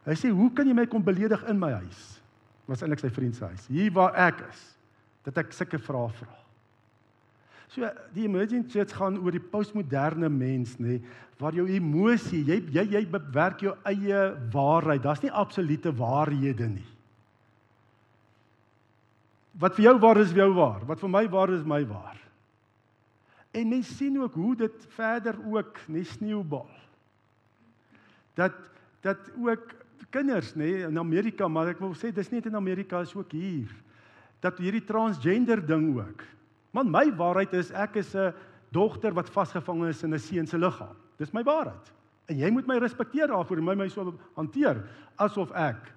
Hy 0.06 0.14
sê, 0.18 0.30
"Hoe 0.34 0.50
kan 0.50 0.66
jy 0.66 0.74
my 0.74 0.86
kom 0.86 1.02
beledig 1.02 1.42
in 1.48 1.58
my 1.58 1.72
huis?" 1.72 2.20
Was 2.66 2.82
eintlik 2.82 3.00
sy 3.00 3.10
vriend 3.10 3.34
se 3.36 3.44
huis. 3.44 3.66
Hier 3.66 3.90
waar 3.92 4.14
ek 4.14 4.40
is. 4.50 4.78
Dat 5.24 5.38
ek 5.38 5.52
sulke 5.52 5.78
vrae 5.78 6.10
vra. 6.10 6.41
So 7.72 7.88
die 8.12 8.26
emerging 8.26 8.66
church 8.68 8.92
gaan 8.98 9.16
oor 9.22 9.32
die 9.32 9.40
postmoderne 9.40 10.28
mens 10.28 10.76
nê 10.82 10.98
waar 11.40 11.56
jou 11.56 11.64
emosie, 11.66 12.42
jy 12.46 12.58
jy 12.70 12.84
jy 12.92 13.00
bewerk 13.10 13.64
jou 13.64 13.72
eie 13.88 14.18
waarheid. 14.52 15.02
Daar's 15.02 15.22
nie 15.24 15.32
absolute 15.32 15.90
waarhede 15.98 16.68
nie. 16.70 16.88
Wat 19.58 19.74
vir 19.76 19.88
jou 19.88 19.96
waar 20.04 20.20
is, 20.22 20.30
vir 20.32 20.44
jou 20.44 20.52
waar. 20.56 20.84
Wat 20.86 21.00
vir 21.00 21.10
my 21.12 21.24
waar 21.32 21.52
is, 21.56 21.64
my 21.66 21.80
waar. 21.88 22.20
En 23.52 23.68
mens 23.68 23.90
sien 23.98 24.20
ook 24.20 24.36
hoe 24.38 24.54
dit 24.62 24.86
verder 24.94 25.36
ook 25.40 25.80
net 25.88 26.12
sneeubal. 26.14 26.68
Dat 28.36 28.54
dat 29.02 29.32
ook 29.34 29.72
kinders 30.14 30.52
nê 30.54 30.68
nee, 30.68 30.84
in 30.86 30.98
Amerika, 30.98 31.48
maar 31.48 31.72
ek 31.72 31.80
wil 31.82 31.96
sê 31.98 32.12
dis 32.14 32.28
nie 32.30 32.38
net 32.38 32.52
in 32.52 32.56
Amerika, 32.56 33.00
is 33.02 33.14
ook 33.16 33.32
hier. 33.34 33.72
Dat 34.44 34.60
hierdie 34.62 34.84
transgender 34.86 35.58
ding 35.66 35.88
ook. 35.98 36.22
Man, 36.72 36.90
my 36.90 37.06
waarheid 37.16 37.52
is 37.54 37.70
ek 37.70 37.96
is 38.00 38.14
'n 38.16 38.32
dogter 38.72 39.12
wat 39.12 39.30
vasgevang 39.30 39.84
is 39.88 40.02
in 40.02 40.14
'n 40.14 40.18
seun 40.18 40.46
se 40.46 40.58
liggaam. 40.58 40.96
Dis 41.18 41.32
my 41.32 41.42
waarheid. 41.42 41.92
En 42.28 42.38
jy 42.38 42.50
moet 42.50 42.66
my 42.66 42.78
respekteer 42.78 43.28
daarvoor 43.28 43.58
en 43.58 43.64
my 43.64 43.74
my 43.74 43.88
so 43.88 44.18
hanteer 44.36 44.88
asof 45.18 45.52
ek 45.52 45.92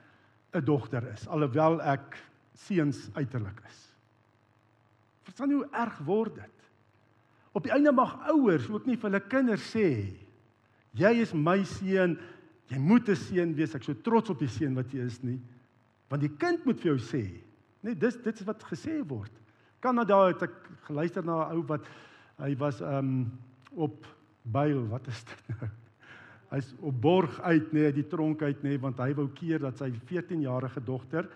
'n 0.53 0.65
dogter 0.65 1.03
is 1.13 1.27
alhoewel 1.27 1.81
ek 1.81 2.17
seuns 2.53 3.09
uiterlik 3.13 3.61
is. 3.67 3.95
Verstaan 5.23 5.49
jy 5.49 5.55
hoe 5.55 5.71
erg 5.71 5.97
word 6.05 6.35
dit? 6.35 6.51
Op 7.53 7.63
die 7.63 7.71
einde 7.71 7.91
mag 7.91 8.17
ouers 8.27 8.69
ook 8.69 8.85
nie 8.85 8.97
vir 8.97 9.09
hulle 9.09 9.27
kinders 9.29 9.75
sê 9.75 10.13
jy 10.95 11.11
is 11.21 11.33
my 11.33 11.63
seun, 11.63 12.17
jy 12.67 12.79
moet 12.79 13.09
'n 13.09 13.15
seun 13.15 13.55
wees, 13.55 13.75
ek 13.75 13.83
so 13.83 13.93
trots 13.93 14.29
op 14.29 14.39
die 14.39 14.47
seun 14.47 14.75
wat 14.75 14.91
jy 14.91 15.05
is 15.05 15.23
nie. 15.23 15.39
Want 16.09 16.21
die 16.21 16.35
kind 16.37 16.65
moet 16.65 16.79
vir 16.79 16.95
jou 16.95 16.99
sê, 16.99 17.41
nee, 17.81 17.95
dis 17.95 18.15
dit 18.15 18.39
is 18.39 18.45
wat 18.45 18.63
gesê 18.63 19.01
word. 19.07 19.31
Kanada 19.85 20.23
het 20.31 20.47
ek 20.47 20.55
geluister 20.87 21.25
na 21.25 21.45
'n 21.45 21.57
ou 21.57 21.65
wat 21.69 21.85
hy 22.41 22.55
was 22.57 22.81
um 22.81 23.31
op 23.75 24.07
byl, 24.41 24.87
wat 24.89 25.07
is 25.07 25.23
dit 25.23 25.41
nou? 25.49 25.69
Hy's 26.55 26.73
op 26.79 27.01
borg 27.01 27.41
uit 27.41 27.73
nê, 27.73 27.79
nee, 27.79 27.91
die 27.91 28.07
tronk 28.07 28.41
uit 28.41 28.63
nê, 28.63 28.69
nee, 28.69 28.79
want 28.79 28.97
hy 29.01 29.13
wou 29.17 29.27
keer 29.33 29.59
dat 29.59 29.77
sy 29.77 29.91
14-jarige 29.91 30.81
dogter 30.83 31.29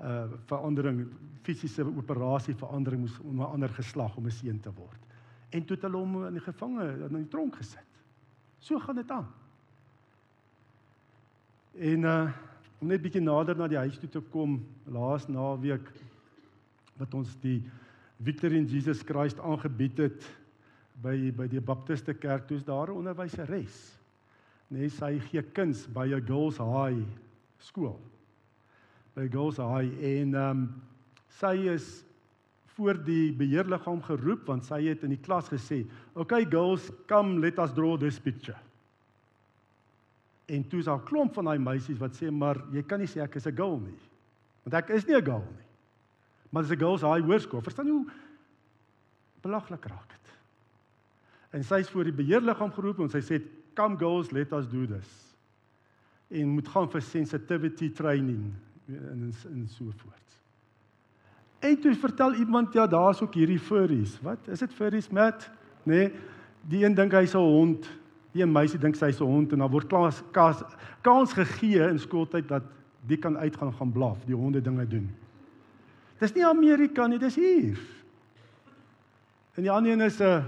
uh 0.00 0.28
verandering 0.48 1.02
fisiese 1.44 1.84
operasie 1.84 2.54
verandering 2.56 3.02
moes 3.04 3.18
om 3.20 3.40
'n 3.40 3.52
ander 3.52 3.68
geslag 3.68 4.16
om 4.16 4.26
'n 4.26 4.30
seun 4.30 4.60
te 4.60 4.72
word. 4.72 5.00
En 5.50 5.64
toe 5.64 5.76
het 5.76 5.82
hulle 5.82 5.96
hom 5.96 6.24
in 6.26 6.38
die 6.38 6.46
gevange 6.46 6.86
in 7.08 7.16
die 7.16 7.28
tronk 7.28 7.56
gesit. 7.56 7.90
So 8.58 8.78
gaan 8.78 8.96
dit 8.96 9.10
aan. 9.10 9.28
En 11.74 12.00
uh 12.04 12.30
om 12.80 12.88
net 12.88 13.02
bietjie 13.02 13.20
nader 13.20 13.56
na 13.56 13.68
die 13.68 13.76
huis 13.76 13.98
toe 13.98 14.08
te 14.08 14.20
kom 14.20 14.66
laas 14.88 15.28
naweek 15.28 15.90
wat 16.96 17.14
ons 17.14 17.36
die 17.42 17.60
Victory 18.20 18.56
in 18.56 18.66
Jesus 18.66 19.02
Christ 19.02 19.40
aangebied 19.40 19.98
het 19.98 20.28
by 21.02 21.30
by 21.32 21.46
die 21.48 21.60
Baptiste 21.60 22.14
kerk 22.14 22.46
toe's 22.48 22.64
daar 22.64 22.90
'n 22.90 23.00
onderwyseres. 23.00 23.96
Nee, 24.68 24.88
sy 24.88 25.18
gee 25.18 25.42
kuns 25.42 25.86
by 25.86 26.06
'n 26.06 26.26
girls 26.26 26.58
high 26.58 27.02
skool 27.58 28.00
by 29.14 29.28
Girls 29.28 29.58
High 29.58 29.90
en 30.00 30.34
ehm 30.34 30.50
um, 30.50 30.62
sy 31.40 31.54
is 31.72 32.02
voor 32.76 32.98
die 33.04 33.30
beheerliggaam 33.36 34.00
geroep 34.06 34.46
want 34.48 34.66
sy 34.66 34.80
het 34.86 35.04
in 35.06 35.14
die 35.14 35.22
klas 35.24 35.48
gesê, 35.50 35.84
"Okay 36.14 36.44
girls, 36.44 36.90
come 37.08 37.40
let 37.40 37.58
us 37.58 37.72
draw 37.72 37.96
this 37.98 38.18
picture." 38.18 38.58
En 40.48 40.68
toe 40.68 40.78
is 40.78 40.84
daar 40.84 40.98
'n 40.98 41.04
klomp 41.04 41.34
van 41.34 41.44
daai 41.44 41.58
meisies 41.58 41.98
wat 41.98 42.12
sê, 42.12 42.30
"Maar 42.30 42.56
jy 42.72 42.82
kan 42.82 42.98
nie 42.98 43.08
sê 43.08 43.22
ek 43.22 43.36
is 43.36 43.46
'n 43.46 43.56
girl 43.56 43.78
nie." 43.78 43.98
Want 44.64 44.74
ek 44.74 44.90
is 44.90 45.06
nie 45.06 45.16
'n 45.16 45.24
girl 45.24 45.44
nie. 45.56 45.69
Maar 46.50 46.62
dis 46.62 46.72
'n 46.72 46.78
Girls 46.78 47.00
High 47.00 47.24
hoërskool. 47.24 47.62
Verstaan 47.62 47.86
jy 47.86 47.92
hoe 47.92 48.10
belaglik 49.40 49.84
raak 49.84 50.08
dit? 50.08 50.32
En 51.50 51.64
sy 51.64 51.74
is 51.74 51.90
voor 51.90 52.04
die 52.04 52.12
beheerliggaam 52.12 52.72
geroep 52.72 52.98
en 52.98 53.08
sy 53.08 53.20
sê, 53.20 53.42
"Come 53.74 53.96
girls, 53.98 54.30
let 54.30 54.52
us 54.52 54.68
do 54.68 54.86
this." 54.86 55.36
En 56.28 56.48
moet 56.48 56.68
gaan 56.68 56.90
vir 56.90 57.02
sensitivity 57.02 57.92
training 57.92 58.52
en 58.86 59.32
en 59.44 59.68
so 59.68 59.84
voort. 59.96 60.30
En 61.58 61.80
toe 61.80 61.94
vertel 61.94 62.34
iemand 62.34 62.72
ja, 62.72 62.86
daar's 62.86 63.20
ook 63.22 63.34
hierdie 63.34 63.58
furries. 63.58 64.20
Wat 64.20 64.48
is 64.48 64.58
dit 64.58 64.74
furries 64.74 65.08
met? 65.08 65.50
Nê? 65.82 65.84
Nee, 65.84 66.12
die 66.68 66.84
een 66.84 66.94
dink 66.94 67.12
hy's 67.12 67.34
'n 67.34 67.38
hond, 67.38 67.88
die 68.32 68.42
een 68.42 68.52
meisie 68.52 68.78
dink 68.78 68.94
sy's 68.94 69.20
'n 69.20 69.24
hond 69.24 69.52
en 69.52 69.58
dan 69.58 69.70
word 69.70 69.86
klas 69.86 70.22
kas 70.30 70.62
kans 71.00 71.32
gegee 71.32 71.88
in 71.88 71.98
skooltyd 71.98 72.48
dat 72.48 72.62
die 73.06 73.16
kan 73.16 73.38
uitgaan 73.38 73.72
gaan 73.72 73.92
blaf, 73.92 74.24
die 74.24 74.34
honde 74.34 74.60
dinge 74.60 74.86
doen. 74.86 75.10
Dis 76.20 76.34
nie 76.36 76.44
Amerika 76.44 77.06
nie, 77.08 77.18
dis 77.18 77.38
hier. 77.40 77.78
En 79.56 79.64
die 79.64 79.72
ander 79.72 79.92
een 79.92 80.00
is 80.04 80.20
'n 80.20 80.44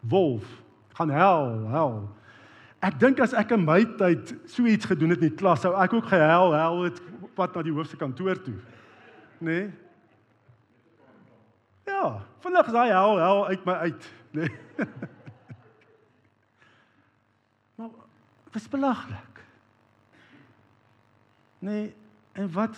wolf. 0.00 0.44
Gaan 0.92 1.10
hel, 1.10 1.68
hel. 1.68 2.08
Ek 2.80 2.98
dink 3.00 3.20
as 3.20 3.32
ek 3.32 3.50
in 3.50 3.64
my 3.64 3.84
tyd 3.84 4.34
so 4.48 4.64
iets 4.64 4.88
gedoen 4.88 5.10
het 5.10 5.20
in 5.20 5.28
die 5.28 5.36
klas, 5.36 5.60
sou 5.60 5.74
ek 5.76 5.92
ook 5.92 6.08
gehuil, 6.08 6.52
hel 6.52 6.82
het 6.82 7.00
pad 7.34 7.54
na 7.54 7.62
die 7.62 7.72
hoofse 7.72 7.96
kantoor 7.96 8.42
toe. 8.42 8.56
Nê? 9.38 9.44
Nee? 9.44 9.70
Ja, 11.84 12.22
vinnig 12.40 12.66
is 12.66 12.72
daai 12.72 12.92
hel 12.92 13.18
hel 13.18 13.46
uit 13.46 13.64
my 13.64 13.72
uit, 13.72 14.08
nê? 14.30 14.46
Nee? 14.46 14.86
maar 17.76 17.90
dit 18.44 18.62
is 18.62 18.68
belaglik. 18.68 19.44
Nee, 21.58 21.94
en 22.32 22.52
wat 22.52 22.76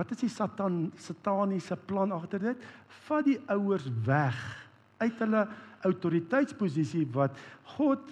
wat 0.00 0.14
is 0.14 0.22
die 0.24 0.32
satan 0.32 0.86
sataniese 0.96 1.76
plan 1.76 2.12
agter 2.16 2.40
dit? 2.50 2.64
Vat 3.04 3.26
die 3.28 3.36
ouers 3.52 3.84
weg 4.06 4.38
uit 5.00 5.20
hulle 5.20 5.44
autoriteitsposisie 5.84 7.04
wat 7.12 7.36
God 7.76 8.08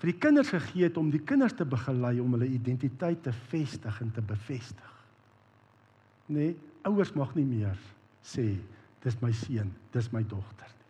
vir 0.00 0.12
die 0.12 0.20
kinders 0.22 0.52
gegee 0.54 0.86
het 0.86 0.98
om 0.98 1.10
die 1.12 1.22
kinders 1.26 1.54
te 1.58 1.66
begelei 1.68 2.16
om 2.22 2.38
hulle 2.38 2.48
identiteit 2.48 3.22
te 3.26 3.34
vestig 3.50 4.00
en 4.02 4.14
te 4.14 4.22
bevestig 4.24 4.96
nê, 6.30 6.50
nee, 6.50 6.56
ouers 6.86 7.12
mag 7.18 7.34
nie 7.36 7.46
meer 7.46 7.78
sê 8.24 8.54
dis 9.02 9.16
my 9.22 9.32
seun, 9.34 9.70
dis 9.94 10.10
my 10.12 10.20
dogter 10.28 10.68
nie. 10.68 10.88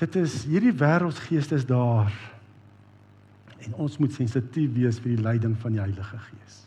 Dit 0.00 0.16
is 0.16 0.36
hierdie 0.48 0.72
wêreldsgees 0.72 1.50
is 1.52 1.66
daar. 1.68 2.12
En 3.66 3.74
ons 3.84 3.98
moet 4.00 4.14
sensitief 4.14 4.70
wees 4.72 5.00
vir 5.02 5.16
die 5.16 5.24
leiding 5.26 5.56
van 5.60 5.74
die 5.74 5.82
Heilige 5.82 6.20
Gees. 6.30 6.62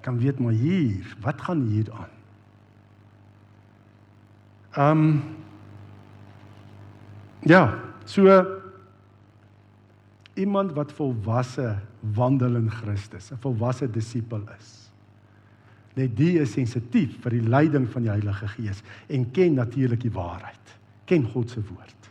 Kan 0.00 0.18
weet 0.18 0.38
maar 0.38 0.52
hier, 0.52 1.16
wat 1.20 1.40
gaan 1.40 1.66
hier 1.66 1.92
aan? 1.92 2.14
Ehm 4.70 4.98
um, 4.98 5.22
Ja, 7.48 7.78
so 8.04 8.46
iemand 10.34 10.72
wat 10.72 10.92
volwasse 10.92 11.78
wandel 12.00 12.56
in 12.56 12.70
Christus, 12.70 13.30
'n 13.30 13.38
volwasse 13.40 13.90
disipel 13.90 14.42
is. 14.58 14.90
Net 15.94 16.16
die 16.16 16.38
is 16.38 16.52
sensitief 16.52 17.20
vir 17.22 17.30
die 17.30 17.48
leiding 17.48 17.88
van 17.88 18.02
die 18.02 18.10
Heilige 18.10 18.48
Gees 18.48 18.82
en 19.06 19.30
ken 19.30 19.54
natuurlik 19.54 20.00
die 20.00 20.12
waarheid. 20.12 20.78
Ken 21.04 21.24
God 21.24 21.50
se 21.50 21.62
woord. 21.62 22.10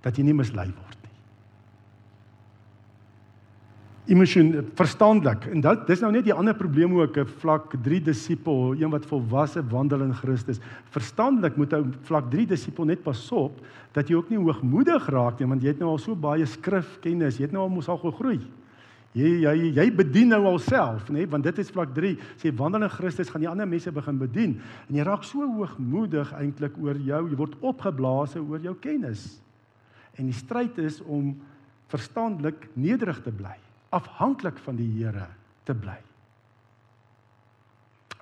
Dat 0.00 0.16
jy 0.16 0.22
nie 0.22 0.34
mislei 0.34 0.66
word 0.66 0.95
emosion 4.06 4.52
verstandelik 4.78 5.48
en 5.50 5.62
dit 5.64 5.80
dis 5.88 6.02
nou 6.04 6.12
net 6.14 6.26
die 6.28 6.34
ander 6.34 6.54
probleem 6.54 6.92
ook 6.94 7.16
'n 7.18 7.26
vlak 7.42 7.74
3 7.82 8.00
disipel 8.00 8.74
een 8.78 8.90
wat 8.90 9.06
volwasse 9.06 9.62
wandel 9.68 10.02
in 10.02 10.14
Christus. 10.14 10.60
Verstandelik 10.90 11.56
moet 11.56 11.72
ou 11.72 11.84
vlak 12.02 12.30
3 12.30 12.46
disipel 12.46 12.84
net 12.84 13.02
pasop 13.02 13.60
dat 13.92 14.08
jy 14.08 14.14
ook 14.14 14.30
nie 14.30 14.38
hoogmoedig 14.38 15.08
raak 15.08 15.40
nie 15.40 15.48
want 15.48 15.62
jy 15.62 15.68
het 15.68 15.78
nou 15.78 15.90
al 15.90 15.98
so 15.98 16.14
baie 16.14 16.46
skrifkennis 16.46 17.38
jy 17.38 17.42
het 17.42 17.52
nou 17.52 17.62
al 17.62 17.68
mos 17.68 17.88
al 17.88 17.98
gegroei. 17.98 18.40
Jy 19.12 19.42
jy 19.42 19.74
jy 19.74 19.90
bedien 19.90 20.28
nou 20.28 20.44
alself 20.44 21.10
nê 21.10 21.26
want 21.28 21.44
dit 21.44 21.58
is 21.58 21.70
vlak 21.70 21.94
3 21.94 22.16
sê 22.36 22.54
wandel 22.54 22.82
in 22.82 22.90
Christus 22.90 23.28
gaan 23.28 23.42
jy 23.42 23.50
ander 23.50 23.66
mense 23.66 23.92
begin 23.92 24.18
bedien. 24.18 24.60
En 24.88 24.96
jy 24.96 25.02
raak 25.02 25.24
so 25.24 25.40
hoogmoedig 25.40 26.32
eintlik 26.32 26.78
oor 26.78 26.96
jou 26.96 27.28
jy 27.28 27.36
word 27.36 27.56
opgeblaas 27.60 28.36
oor 28.36 28.60
jou 28.60 28.74
kennis. 28.74 29.42
En 30.16 30.26
die 30.26 30.32
stryd 30.32 30.78
is 30.78 31.02
om 31.02 31.36
verstandelik 31.88 32.68
nederig 32.74 33.22
te 33.22 33.32
bly 33.32 33.65
afhanklik 33.94 34.58
van 34.64 34.76
die 34.78 34.88
Here 34.98 35.28
te 35.66 35.74
bly. 35.74 35.96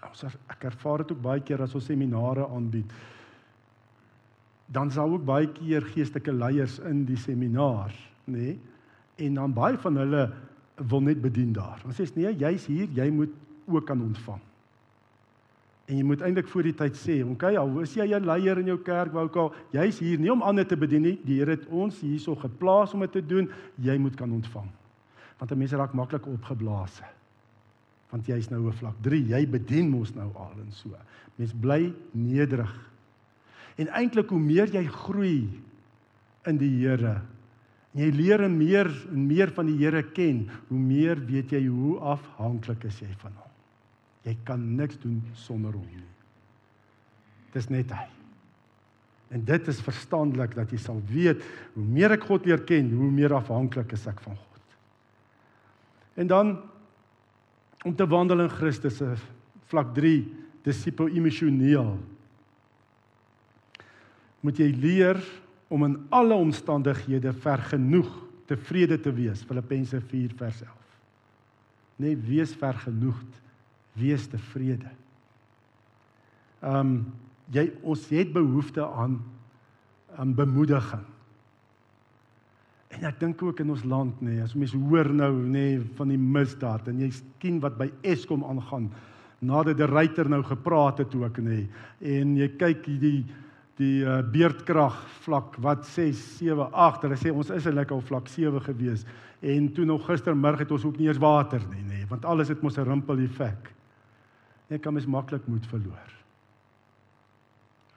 Ons 0.04 0.26
ek 0.28 0.68
ervaar 0.68 1.02
dit 1.02 1.14
ook 1.14 1.22
baie 1.24 1.42
keer 1.44 1.64
as 1.64 1.74
ons 1.74 1.86
seminare 1.88 2.46
aanbied. 2.46 2.90
Dan 4.74 4.92
sal 4.92 5.12
ook 5.16 5.24
baie 5.26 5.48
keer 5.52 5.84
geestelike 5.94 6.32
leiers 6.32 6.78
in 6.88 7.04
die 7.08 7.18
seminar, 7.20 7.92
nê? 8.28 8.54
Nee? 8.54 8.56
En 9.24 9.36
dan 9.38 9.52
baie 9.54 9.78
van 9.78 10.00
hulle 10.00 10.24
wil 10.90 11.04
net 11.06 11.20
bedien 11.22 11.52
daar. 11.54 11.78
Ons 11.86 12.00
sê 12.00 12.08
nee, 12.18 12.32
jy's 12.34 12.64
hier, 12.66 12.88
jy 12.90 13.06
moet 13.14 13.34
ook 13.70 13.86
kan 13.86 14.00
ontvang. 14.02 14.40
En 15.86 16.00
jy 16.00 16.06
moet 16.08 16.24
eintlik 16.24 16.48
voor 16.50 16.66
die 16.66 16.74
tyd 16.74 16.96
sê, 16.98 17.20
okay, 17.22 17.54
al 17.60 17.70
is 17.84 17.94
jy 17.94 18.08
'n 18.08 18.26
leier 18.26 18.58
in 18.58 18.72
jou 18.72 18.78
kerk, 18.82 19.12
wou 19.12 19.26
ek 19.26 19.36
al, 19.36 19.52
jy's 19.70 20.00
hier 20.00 20.18
nie 20.18 20.32
om 20.32 20.42
ander 20.42 20.66
te 20.66 20.76
bedien 20.76 21.02
nie. 21.02 21.18
Die 21.24 21.38
Here 21.38 21.50
het 21.50 21.68
ons 21.68 22.00
hierso 22.00 22.34
geplaas 22.34 22.94
om 22.94 23.00
dit 23.00 23.12
te 23.12 23.22
doen. 23.22 23.48
Jy 23.78 23.98
moet 23.98 24.16
kan 24.16 24.32
ontvang 24.32 24.68
want 25.38 25.50
'n 25.50 25.58
mens 25.58 25.72
raak 25.72 25.92
maklik 25.92 26.26
opgeblaas. 26.26 27.02
Want 28.10 28.26
jy's 28.26 28.48
nou 28.48 28.66
op 28.66 28.74
vlak 28.74 28.96
3, 29.00 29.26
jy 29.26 29.46
bedien 29.48 29.90
mos 29.90 30.14
nou 30.14 30.30
al 30.34 30.52
en 30.60 30.72
so. 30.72 30.94
Mens 31.36 31.52
bly 31.52 31.92
nederig. 32.12 32.90
En 33.76 33.88
eintlik 33.88 34.28
hoe 34.30 34.38
meer 34.38 34.70
jy 34.70 34.84
groei 34.86 35.62
in 36.46 36.56
die 36.56 36.70
Here, 36.86 37.22
jy 37.92 38.10
leer 38.10 38.44
en 38.46 38.56
meer 38.56 38.90
en 39.10 39.26
meer 39.26 39.50
van 39.50 39.66
die 39.66 39.76
Here 39.78 40.02
ken, 40.02 40.48
hoe 40.68 40.78
meer 40.78 41.26
weet 41.26 41.50
jy 41.50 41.66
hoe 41.66 41.98
afhanklik 41.98 42.84
is 42.84 43.00
jy 43.00 43.10
van 43.18 43.32
hom. 43.32 43.50
Jy 44.22 44.36
kan 44.44 44.76
niks 44.76 44.98
doen 45.02 45.22
sonder 45.32 45.72
hom 45.72 45.86
nie. 45.90 46.10
Dis 47.52 47.68
net 47.70 47.90
hy. 47.90 48.06
En 49.34 49.44
dit 49.44 49.68
is 49.68 49.82
verstandelik 49.82 50.54
dat 50.54 50.70
jy 50.70 50.78
sal 50.78 51.00
weet 51.10 51.42
hoe 51.74 51.84
meer 51.84 52.14
ek 52.14 52.26
God 52.28 52.46
leer 52.46 52.62
ken, 52.66 52.92
hoe 52.94 53.10
meer 53.10 53.34
afhanklik 53.34 53.92
is 53.96 54.06
ek 54.06 54.20
van 54.22 54.36
God. 54.36 54.53
En 56.14 56.26
dan 56.26 56.56
om 57.84 57.94
te 57.96 58.06
wandel 58.06 58.40
in 58.40 58.52
Christus 58.52 58.96
se 58.96 59.14
vlak 59.68 59.94
3, 59.94 60.20
disipel 60.64 61.08
emosioneel. 61.12 61.98
Moet 64.40 64.60
jy 64.60 64.70
leer 64.72 65.20
om 65.68 65.84
in 65.84 65.98
alle 66.14 66.36
omstandighede 66.36 67.32
vergenoeg 67.44 68.10
tevrede 68.48 68.98
te 69.00 69.12
wees. 69.12 69.42
Filippense 69.44 70.00
4 70.00 70.32
vers 70.38 70.62
11. 70.62 70.72
Nee, 71.96 72.16
wees 72.16 72.54
vergenoegd, 72.58 73.42
wees 73.98 74.26
tevrede. 74.30 74.90
Ehm 76.64 76.80
um, 76.80 76.96
jy 77.52 77.66
ons 77.84 78.06
het 78.08 78.30
behoefte 78.32 78.80
aan 78.80 79.18
aan 80.16 80.34
bemoediging. 80.34 81.02
En 82.94 83.08
ek 83.08 83.18
dink 83.20 83.42
ook 83.42 83.60
in 83.64 83.72
ons 83.74 83.84
land 83.88 84.20
nê, 84.22 84.38
as 84.44 84.54
mense 84.54 84.78
hoor 84.78 85.10
nou 85.10 85.32
nê 85.50 85.80
van 85.98 86.12
die 86.12 86.20
misdaad 86.20 86.88
en 86.92 87.00
jy 87.02 87.10
sien 87.14 87.58
wat 87.62 87.78
by 87.78 87.88
Eskom 88.06 88.44
aangaan 88.46 88.90
nadat 89.44 89.76
die 89.80 89.88
ryter 89.88 90.28
nou 90.30 90.42
gepraat 90.46 91.02
het 91.02 91.14
ook 91.18 91.40
nê 91.44 91.64
en 92.14 92.36
jy 92.38 92.48
kyk 92.60 92.86
hierdie 92.88 93.24
die 93.74 94.04
uh, 94.06 94.20
beerdkrag 94.30 94.94
vlak 95.24 95.56
wat 95.62 95.82
6 95.90 96.20
7 96.38 96.68
8 96.70 97.06
hulle 97.08 97.18
sê 97.18 97.32
ons 97.34 97.50
is 97.50 97.66
eintlik 97.66 97.90
al 97.90 98.04
vlak 98.06 98.30
7 98.30 98.62
gewees 98.68 99.02
en 99.42 99.66
toe 99.74 99.84
nog 99.88 100.06
gistermiddag 100.06 100.62
het 100.62 100.74
ons 100.76 100.86
ook 100.86 101.00
nie 101.00 101.10
eens 101.10 101.20
water 101.20 101.64
nie 101.72 101.82
nê 101.82 102.04
want 102.08 102.24
alles 102.30 102.52
het 102.52 102.62
mos 102.62 102.78
'n 102.78 102.86
rimpel 102.86 103.18
effek. 103.26 103.72
Jy 104.70 104.78
kan 104.78 104.94
mens 104.94 105.06
maklik 105.06 105.46
moed 105.46 105.66
verloor. 105.66 106.10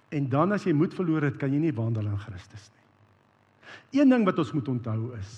En 0.09 0.29
dan 0.29 0.51
as 0.51 0.63
jy 0.63 0.73
moed 0.73 0.93
verloor 0.93 1.21
het, 1.21 1.37
kan 1.37 1.53
jy 1.53 1.59
nie 1.59 1.73
wandel 1.75 2.05
in 2.05 2.17
Christus 2.17 2.69
nie. 2.71 2.76
Een 3.91 4.09
ding 4.09 4.25
wat 4.25 4.39
ons 4.39 4.51
moet 4.51 4.67
onthou 4.67 5.13
is 5.17 5.35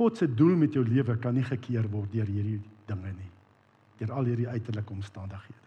God 0.00 0.16
se 0.16 0.26
doel 0.34 0.56
met 0.56 0.72
jou 0.72 0.84
lewe 0.86 1.16
kan 1.20 1.34
nie 1.36 1.44
gekeer 1.44 1.84
word 1.92 2.08
deur 2.14 2.28
hierdie 2.30 2.60
dinge 2.88 3.10
nie. 3.12 3.32
Deur 4.00 4.14
al 4.16 4.30
hierdie 4.30 4.48
uiterlike 4.48 4.94
omstandighede. 4.94 5.58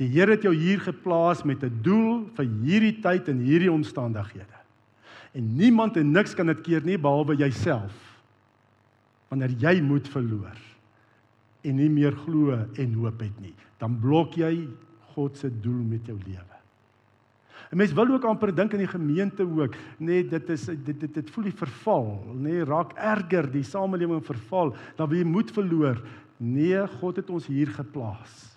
Die 0.00 0.08
Here 0.12 0.34
het 0.34 0.44
jou 0.44 0.52
hier 0.56 0.80
geplaas 0.80 1.42
met 1.44 1.64
'n 1.64 1.80
doel 1.82 2.28
vir 2.36 2.44
hierdie 2.44 3.00
tyd 3.00 3.28
en 3.28 3.38
hierdie 3.38 3.72
omstandighede. 3.72 4.58
En 5.32 5.56
niemand 5.56 5.96
en 5.96 6.12
niks 6.12 6.34
kan 6.34 6.46
dit 6.46 6.60
keer 6.60 6.84
nie 6.84 6.98
behalwe 6.98 7.36
jouself. 7.36 7.94
Wanneer 9.28 9.50
jy 9.50 9.80
moed 9.80 10.08
verloor 10.08 10.58
en 11.62 11.76
nie 11.76 11.90
meer 11.90 12.12
glo 12.12 12.66
en 12.74 12.94
hoop 12.94 13.20
het 13.20 13.40
nie, 13.40 13.54
dan 13.78 14.00
blok 14.00 14.34
jy 14.34 14.68
God 15.14 15.36
se 15.36 15.50
doel 15.60 15.84
met 15.84 16.06
jou 16.06 16.18
lewe. 16.26 16.49
'n 17.70 17.76
Mens 17.76 17.92
wil 17.92 18.08
ook 18.08 18.24
amper 18.24 18.54
dink 18.54 18.72
in 18.72 18.78
die 18.78 18.86
gemeente 18.86 19.42
ook, 19.42 19.74
nê, 19.74 20.04
nee, 20.06 20.28
dit 20.28 20.48
is 20.50 20.64
dit 20.66 21.00
dit 21.00 21.14
dit 21.14 21.30
voel 21.30 21.44
die 21.44 21.56
verval, 21.56 22.24
nê, 22.34 22.42
nee, 22.42 22.64
raak 22.64 22.92
erger, 22.92 23.50
die 23.50 23.62
samelewing 23.62 24.24
verval, 24.24 24.74
dan 24.96 25.08
wie 25.08 25.24
moet 25.24 25.50
verloor. 25.50 26.02
Nee, 26.36 26.86
God 26.86 27.16
het 27.16 27.30
ons 27.30 27.46
hier 27.46 27.68
geplaas 27.68 28.50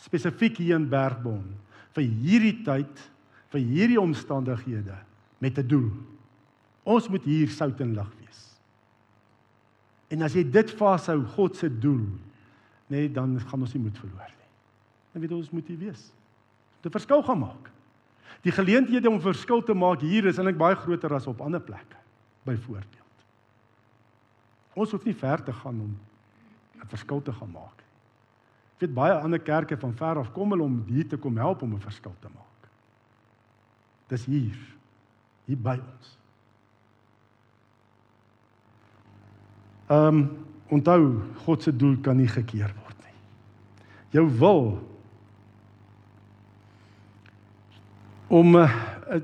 spesifiek 0.00 0.60
hier 0.60 0.78
in 0.78 0.88
Bergbon 0.90 1.44
vir 1.96 2.06
hierdie 2.06 2.60
tyd, 2.64 3.02
vir 3.50 3.62
hierdie 3.66 4.00
omstandighede 4.00 4.96
met 5.42 5.58
'n 5.58 5.66
doel. 5.66 5.90
Ons 6.84 7.08
moet 7.08 7.24
hier 7.24 7.48
sout 7.48 7.80
en 7.80 7.94
lig 7.94 8.10
wees. 8.20 8.60
En 10.08 10.22
as 10.22 10.34
jy 10.34 10.44
dit 10.50 10.70
vashou, 10.70 11.24
God 11.24 11.56
se 11.56 11.68
doel, 11.68 12.06
nê, 12.88 13.06
nee, 13.06 13.08
dan 13.08 13.40
gaan 13.40 13.60
ons 13.60 13.74
nie 13.74 13.82
moed 13.82 13.98
verloor 13.98 14.30
nie. 14.38 14.48
Dan 15.12 15.22
weet 15.22 15.32
ons 15.32 15.50
moet 15.50 15.66
hier 15.66 15.78
wees. 15.78 16.12
Om 16.82 16.88
'n 16.88 16.90
verskil 16.90 17.22
gaan 17.22 17.38
maak. 17.38 17.70
Die 18.42 18.52
geleenthede 18.52 19.10
om 19.10 19.20
verskil 19.20 19.62
te 19.62 19.74
maak 19.74 20.00
hier 20.00 20.26
is 20.30 20.38
eintlik 20.38 20.58
baie 20.58 20.76
groter 20.76 21.14
as 21.14 21.26
op 21.26 21.40
ander 21.40 21.60
plekke. 21.60 21.98
Byvoorbeeld. 22.48 22.96
Ons 24.74 24.94
hoef 24.94 25.04
nie 25.04 25.16
ver 25.16 25.42
te 25.44 25.52
gaan 25.52 25.80
om 25.80 25.98
'n 26.80 26.88
verskil 26.88 27.22
te 27.22 27.32
gaan 27.32 27.50
maak. 27.50 27.84
Ek 28.74 28.86
weet 28.86 28.94
baie 28.94 29.12
ander 29.12 29.38
kerke 29.38 29.76
van 29.76 29.94
ver 29.94 30.18
af 30.18 30.32
kom 30.32 30.50
hulle 30.50 30.62
om 30.62 30.84
hier 30.88 31.08
te 31.08 31.16
kom 31.16 31.36
help 31.36 31.62
om 31.62 31.74
'n 31.74 31.80
verskil 31.80 32.14
te 32.20 32.28
maak. 32.34 32.70
Dis 34.08 34.24
hier. 34.24 34.56
Hier 35.44 35.58
by 35.58 35.78
ons. 35.78 36.18
Ehm 39.90 40.06
um, 40.06 40.46
onthou 40.68 41.22
God 41.44 41.62
se 41.62 41.76
doel 41.76 41.96
kan 42.00 42.16
nie 42.16 42.28
gekeer 42.28 42.74
word 42.82 42.96
nie. 43.04 43.16
Jou 44.10 44.28
wil 44.38 44.89
om 48.30 48.54
uh, 48.54 48.70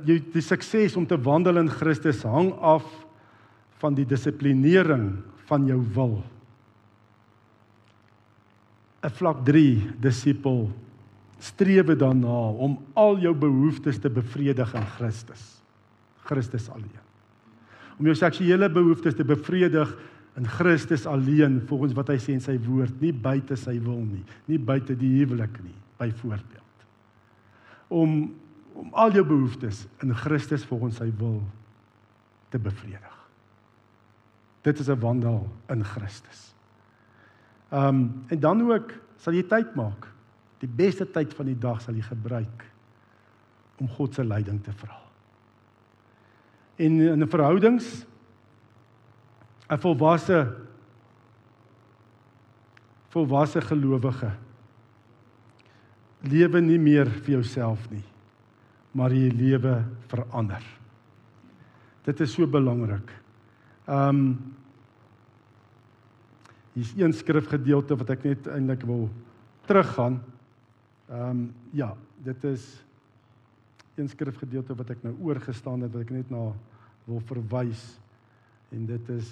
jou 0.07 0.19
die 0.35 0.43
sukses 0.43 0.97
om 0.99 1.07
te 1.07 1.19
wandel 1.23 1.61
in 1.63 1.71
Christus 1.71 2.25
hang 2.27 2.51
af 2.59 2.87
van 3.81 3.95
die 3.95 4.07
dissiplinering 4.09 5.13
van 5.47 5.67
jou 5.69 5.79
wil. 5.95 6.17
'n 9.07 9.15
vlak 9.15 9.45
3 9.47 10.01
disipel 10.03 10.67
strewe 11.39 11.95
daarna 11.95 12.41
om 12.59 12.79
al 12.99 13.21
jou 13.23 13.35
behoeftes 13.35 14.01
te 14.03 14.11
bevredig 14.11 14.75
in 14.75 14.87
Christus. 14.97 15.63
Christus 16.27 16.69
alleen. 16.69 17.05
Om 18.01 18.07
jou 18.07 18.17
seksuele 18.19 18.69
behoeftes 18.73 19.15
te 19.15 19.25
bevredig 19.25 19.93
in 20.37 20.49
Christus 20.49 21.07
alleen 21.07 21.61
volgens 21.69 21.95
wat 21.95 22.09
hy 22.09 22.19
sê 22.19 22.35
in 22.35 22.43
sy 22.43 22.57
woord, 22.67 22.97
nie 23.01 23.13
buite 23.13 23.57
sy 23.57 23.79
wil 23.79 24.03
nie, 24.03 24.25
nie 24.51 24.59
buite 24.59 24.97
die 24.99 25.13
huwelik 25.21 25.55
nie, 25.63 25.77
byvoorbeeld. 26.01 26.85
Om 27.89 28.35
om 28.77 28.93
al 28.95 29.15
jou 29.17 29.25
behoeftes 29.27 29.87
in 30.05 30.15
Christus 30.15 30.65
volgens 30.69 30.99
sy 31.01 31.09
wil 31.19 31.41
te 32.53 32.59
bevredig. 32.61 33.15
Dit 34.63 34.79
is 34.79 34.89
'n 34.89 35.01
wandel 35.01 35.47
in 35.69 35.85
Christus. 35.85 36.55
Ehm 37.71 37.89
um, 37.89 38.25
en 38.29 38.41
dan 38.41 38.63
ook 38.73 38.93
sal 39.17 39.33
jy 39.33 39.43
tyd 39.43 39.75
maak. 39.75 40.07
Die 40.59 40.69
beste 40.69 41.11
tyd 41.11 41.35
van 41.35 41.47
die 41.47 41.59
dag 41.59 41.81
sal 41.83 41.95
jy 41.95 42.03
gebruik 42.03 42.65
om 43.79 43.89
God 43.89 44.15
se 44.15 44.25
leiding 44.25 44.63
te 44.65 44.73
vra. 44.73 45.01
En 46.77 47.01
in 47.01 47.23
'n 47.23 47.29
verhoudings 47.29 48.07
'n 49.69 49.79
volwasse 49.79 50.57
volwasse 53.09 53.61
gelowige 53.61 54.31
lewe 56.21 56.61
nie 56.61 56.79
meer 56.79 57.07
vir 57.07 57.39
jouself 57.39 57.91
nie, 57.91 58.05
maar 58.97 59.13
jy 59.13 59.29
lewe 59.37 59.77
vir 60.09 60.23
ander. 60.33 60.63
Dit 62.07 62.21
is 62.25 62.33
so 62.33 62.47
belangrik. 62.49 63.11
Ehm 63.87 64.09
um, 64.09 64.31
Hier's 66.77 66.93
een 66.93 67.15
skrifgedeelte 67.17 67.97
wat 67.97 68.11
ek 68.13 68.25
net 68.29 68.49
eintlik 68.53 68.83
wil 68.85 69.07
teruggaan. 69.65 70.19
Ehm 71.09 71.31
um, 71.31 71.45
ja, 71.73 71.95
dit 72.21 72.45
is 72.45 72.67
een 73.97 74.09
skrifgedeelte 74.13 74.77
wat 74.77 74.91
ek 74.93 75.01
nou 75.07 75.15
oorgestaan 75.25 75.87
het 75.87 75.95
wat 75.95 76.05
ek 76.05 76.13
net 76.13 76.31
na 76.31 76.51
wil 77.07 77.23
verwys. 77.31 77.81
En 78.77 78.85
dit 78.87 79.09
is 79.15 79.31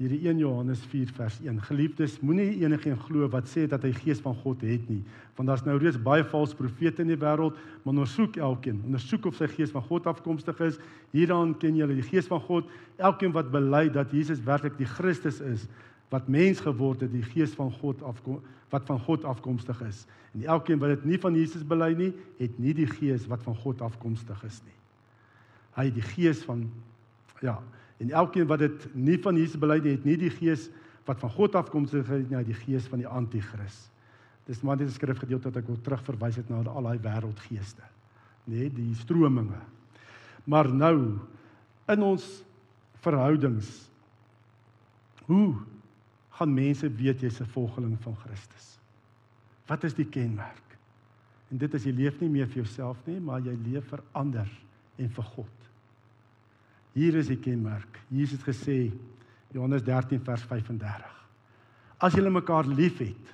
hierdie 0.00 0.20
1 0.28 0.38
Johannes 0.40 0.80
4 0.90 1.10
vers 1.16 1.36
1. 1.44 1.60
Geliefdes, 1.68 2.16
moenie 2.24 2.62
enigiemand 2.64 3.04
glo 3.06 3.28
wat 3.30 3.50
sê 3.50 3.66
dat 3.70 3.84
hy 3.86 3.92
gees 3.96 4.22
van 4.24 4.34
God 4.40 4.64
het 4.66 4.88
nie, 4.90 5.02
want 5.36 5.50
daar's 5.50 5.64
nou 5.66 5.76
reeds 5.80 6.00
baie 6.00 6.24
valse 6.32 6.56
profete 6.58 7.04
in 7.04 7.12
die 7.12 7.20
wêreld, 7.20 7.58
maar 7.82 7.92
ondersoek 7.94 8.38
elkeen, 8.40 8.80
ondersoek 8.88 9.28
of 9.30 9.38
sy 9.38 9.50
gees 9.52 9.74
van 9.74 9.84
God 9.86 10.08
afkomstig 10.10 10.58
is. 10.64 10.80
Hieraan 11.12 11.54
ken 11.60 11.76
julle 11.78 11.98
die 11.98 12.08
gees 12.08 12.30
van 12.30 12.40
God. 12.48 12.68
Elkeen 12.98 13.34
wat 13.36 13.52
bely 13.52 13.86
dat 13.92 14.12
Jesus 14.16 14.42
werklik 14.46 14.78
die 14.80 14.88
Christus 14.88 15.40
is, 15.44 15.68
wat 16.12 16.28
mens 16.28 16.60
geword 16.60 17.04
het, 17.04 17.12
die 17.12 17.24
gees 17.24 17.54
van 17.56 17.72
God 17.80 18.02
afkom 18.04 18.42
wat 18.72 18.86
van 18.88 19.00
God 19.04 19.24
afkomstig 19.28 19.80
is. 19.84 20.06
En 20.32 20.46
elkeen 20.48 20.78
wat 20.80 20.94
dit 20.94 21.04
nie 21.04 21.18
van 21.20 21.34
Jesus 21.36 21.64
bely 21.68 21.90
nie, 21.92 22.12
het 22.38 22.54
nie 22.56 22.72
die 22.72 22.88
gees 22.88 23.26
wat 23.28 23.42
van 23.44 23.56
God 23.60 23.82
afkomstig 23.84 24.38
is 24.48 24.62
nie. 24.64 24.78
Hy 25.76 25.84
het 25.90 25.98
die 25.98 26.06
gees 26.14 26.40
van 26.46 26.64
ja, 27.44 27.58
en 27.98 28.10
elkeen 28.10 28.46
wat 28.46 28.58
dit 28.58 28.86
nie 28.94 29.18
van 29.18 29.36
Jesus 29.36 29.60
bely 29.60 29.78
nie, 29.80 29.96
het 29.96 30.04
nie 30.04 30.16
die 30.16 30.30
gees 30.30 30.70
wat 31.06 31.20
van 31.20 31.30
God 31.30 31.54
nie, 31.54 32.02
hy 32.06 32.38
het 32.38 32.46
die 32.46 32.60
gees 32.64 32.86
van 32.86 32.98
die 33.02 33.08
anti-kris. 33.08 33.90
Dis 34.46 34.62
maar 34.62 34.76
dit 34.76 34.88
is 34.88 34.94
skrifgedeelte 34.94 35.50
wat 35.50 35.60
ek 35.62 35.68
wil 35.70 35.80
terugverwys 35.82 36.40
het 36.40 36.48
na 36.50 36.62
al 36.62 36.82
daai 36.82 36.98
wêreldgeeste, 36.98 37.84
nê, 38.46 38.66
nee, 38.66 38.70
die 38.70 38.94
strominge. 38.98 39.60
Maar 40.44 40.72
nou 40.74 41.18
in 41.92 42.02
ons 42.02 42.24
verhoudings 43.02 43.70
hoe 45.28 45.54
gaan 46.38 46.54
mense 46.54 46.88
weet 46.98 47.22
jy's 47.22 47.40
'n 47.40 47.52
volgeling 47.54 47.96
van 48.02 48.16
Christus. 48.16 48.78
Wat 49.66 49.84
is 49.84 49.94
die 49.94 50.08
kenmerk? 50.08 50.78
En 51.50 51.58
dit 51.58 51.74
is 51.74 51.84
jy 51.84 51.92
leef 51.92 52.20
nie 52.20 52.28
meer 52.28 52.46
vir 52.46 52.62
jouself 52.62 53.06
nie, 53.06 53.20
maar 53.20 53.40
jy 53.40 53.56
leef 53.64 53.88
vir 53.88 54.02
ander 54.12 54.48
en 54.96 55.08
vir 55.08 55.24
God. 55.24 55.61
Hier 56.92 57.16
is 57.16 57.30
die 57.32 57.40
kenmerk. 57.40 58.00
Jesus 58.12 58.40
het 58.40 58.48
gesê 58.50 58.78
Johannes 59.52 59.84
13 59.84 60.20
vers 60.24 60.44
35. 60.48 61.20
As 62.02 62.16
julle 62.16 62.32
mekaar 62.32 62.68
liefhet, 62.68 63.30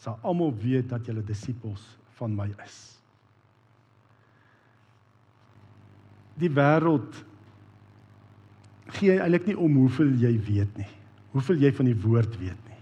sal 0.00 0.18
almal 0.26 0.54
weet 0.62 0.88
dat 0.90 1.06
julle 1.06 1.22
disippels 1.26 1.82
van 2.18 2.34
my 2.36 2.48
is. 2.64 2.78
Die 6.40 6.48
wêreld 6.56 7.18
gee 8.96 9.18
eintlik 9.18 9.50
nie 9.50 9.58
om 9.60 9.76
hoeveel 9.82 10.14
jy 10.22 10.32
weet 10.46 10.80
nie. 10.80 10.88
Hoeveel 11.34 11.60
jy 11.66 11.72
van 11.76 11.90
die 11.90 11.98
woord 12.00 12.38
weet 12.40 12.64
nie. 12.70 12.80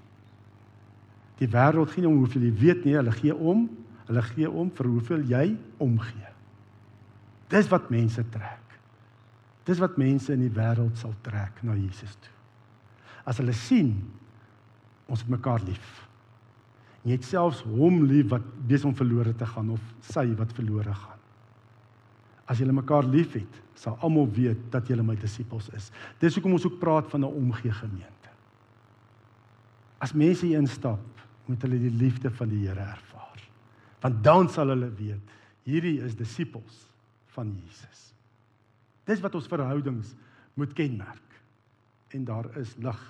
Die 1.43 1.51
wêreld 1.51 1.93
gee 1.93 2.05
nie 2.05 2.13
om 2.13 2.23
hoeveel 2.23 2.47
jy 2.49 2.55
weet 2.63 2.87
nie, 2.87 2.97
hulle 2.97 3.17
gee 3.19 3.35
om, 3.35 3.67
hulle 4.09 4.25
gee 4.31 4.49
om 4.49 4.71
vir 4.79 4.89
hoeveel 4.95 5.27
jy 5.29 5.45
omgee. 5.85 6.33
Dis 7.53 7.69
wat 7.73 7.91
mense 7.93 8.23
trek. 8.33 8.68
Dis 9.69 9.81
wat 9.83 9.99
mense 10.01 10.33
in 10.33 10.47
die 10.47 10.55
wêreld 10.55 10.97
sal 10.97 11.13
trek 11.27 11.61
na 11.67 11.77
Jesus 11.77 12.15
toe. 12.25 12.35
As 13.29 13.41
hulle 13.43 13.53
sien 13.53 13.93
ons 15.09 15.21
het 15.21 15.31
mekaar 15.33 15.61
lief. 15.67 15.89
En 17.03 17.13
jy 17.13 17.19
het 17.19 17.29
selfs 17.29 17.61
hom 17.69 18.03
lief 18.09 18.31
wat 18.33 18.45
besig 18.69 18.89
om 18.89 18.97
verlore 18.97 19.35
te 19.37 19.47
gaan 19.49 19.75
of 19.77 19.93
sy 20.09 20.27
wat 20.39 20.53
verlore 20.57 20.95
gaan. 20.97 21.21
As 22.49 22.61
julle 22.63 22.73
mekaar 22.73 23.05
liefhet, 23.05 23.61
sal 23.77 23.99
almal 24.05 24.29
weet 24.33 24.71
dat 24.73 24.89
julle 24.89 25.05
my 25.05 25.17
disippels 25.21 25.69
is. 25.77 25.91
Dis 26.21 26.37
hoekom 26.37 26.57
ons 26.57 26.65
ook 26.67 26.81
praat 26.81 27.09
van 27.13 27.21
'n 27.21 27.37
omgee 27.45 27.73
gemeente. 27.73 28.33
As 30.01 30.15
mense 30.15 30.47
hier 30.47 30.59
instap, 30.59 31.05
moet 31.47 31.63
hulle 31.63 31.79
die 31.79 31.91
liefde 31.91 32.31
van 32.31 32.49
die 32.49 32.67
Here 32.67 32.81
ervaar. 32.81 33.41
Want 34.01 34.25
dan 34.25 34.49
sal 34.49 34.69
hulle 34.69 34.91
weet 34.95 35.37
hierdie 35.65 36.01
is 36.01 36.17
disippels 36.17 36.89
van 37.35 37.51
Jesus. 37.65 38.15
Dis 39.09 39.23
wat 39.25 39.35
ons 39.39 39.49
verhoudings 39.49 40.13
moet 40.59 40.73
kenmerk. 40.77 41.41
En 42.13 42.25
daar 42.29 42.49
is 42.61 42.75
lig. 42.83 43.01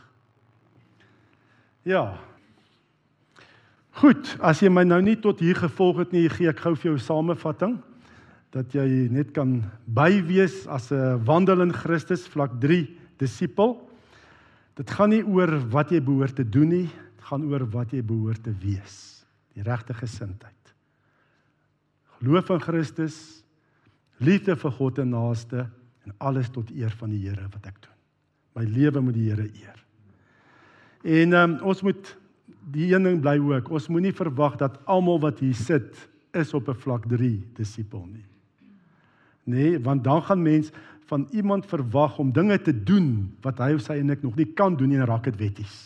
Ja. 1.87 2.19
Goed, 3.99 4.31
as 4.45 4.63
jy 4.63 4.71
my 4.71 4.85
nou 4.87 5.01
nie 5.03 5.17
tot 5.19 5.41
hier 5.43 5.59
gevolg 5.59 6.05
het 6.05 6.15
nie, 6.15 6.29
gee 6.31 6.51
ek 6.51 6.63
gou 6.63 6.75
vir 6.77 6.93
jou 6.93 6.99
'n 6.99 7.07
samevatting 7.07 7.79
dat 8.55 8.73
jy 8.73 9.09
net 9.13 9.33
kan 9.35 9.65
bywees 9.87 10.67
as 10.67 10.93
'n 10.93 11.25
wandel 11.25 11.63
in 11.63 11.73
Christus 11.73 12.27
vlak 12.29 12.61
3 12.61 12.87
disipel. 13.19 13.77
Dit 14.77 14.91
gaan 14.91 15.11
nie 15.11 15.25
oor 15.25 15.59
wat 15.71 15.91
jy 15.91 16.01
behoort 16.01 16.37
te 16.37 16.45
doen 16.45 16.69
nie, 16.69 16.87
dit 16.87 17.25
gaan 17.25 17.45
oor 17.45 17.67
wat 17.67 17.91
jy 17.91 18.03
behoort 18.03 18.43
te 18.43 18.55
wees. 18.63 19.25
Die 19.55 19.63
regte 19.63 19.95
gesindheid. 19.95 20.55
Geloof 22.19 22.51
in 22.51 22.61
Christus, 22.61 23.45
liefde 24.19 24.57
vir 24.57 24.71
God 24.71 24.99
en 24.99 25.11
naaste 25.11 25.69
en 26.09 26.15
alles 26.19 26.49
tot 26.55 26.71
eer 26.75 26.95
van 27.01 27.13
die 27.13 27.21
Here 27.27 27.47
wat 27.53 27.69
ek 27.69 27.83
doen. 27.85 27.99
My 28.59 28.65
lewe 28.65 29.03
moet 29.05 29.15
die 29.15 29.29
Here 29.29 29.47
eer. 29.47 29.85
En 31.05 31.37
um, 31.39 31.59
ons 31.63 31.85
moet 31.87 32.17
die 32.73 32.89
een 32.91 33.05
ding 33.07 33.21
bly 33.21 33.37
ook. 33.39 33.71
Ons 33.71 33.89
moenie 33.93 34.13
verwag 34.17 34.59
dat 34.61 34.81
almal 34.89 35.21
wat 35.23 35.45
hier 35.45 35.55
sit 35.57 36.09
is 36.37 36.55
op 36.55 36.69
'n 36.69 36.81
vlak 36.81 37.07
3 37.09 37.31
disipel 37.57 38.05
nie 38.07 38.27
nee, 39.49 39.81
want 39.81 40.05
dan 40.05 40.23
gaan 40.23 40.43
mens 40.43 40.71
van 41.09 41.29
iemand 41.31 41.67
verwag 41.67 42.19
om 42.19 42.33
dinge 42.33 42.61
te 42.61 42.83
doen 42.83 43.37
wat 43.41 43.61
hy 43.65 43.73
of 43.79 43.85
sy 43.85 43.97
eintlik 43.97 44.23
nog 44.23 44.37
nie 44.37 44.49
kan 44.53 44.77
doen 44.77 44.93
nie 44.93 45.01
en 45.01 45.09
raak 45.09 45.25
dit 45.31 45.39
wetties. 45.41 45.77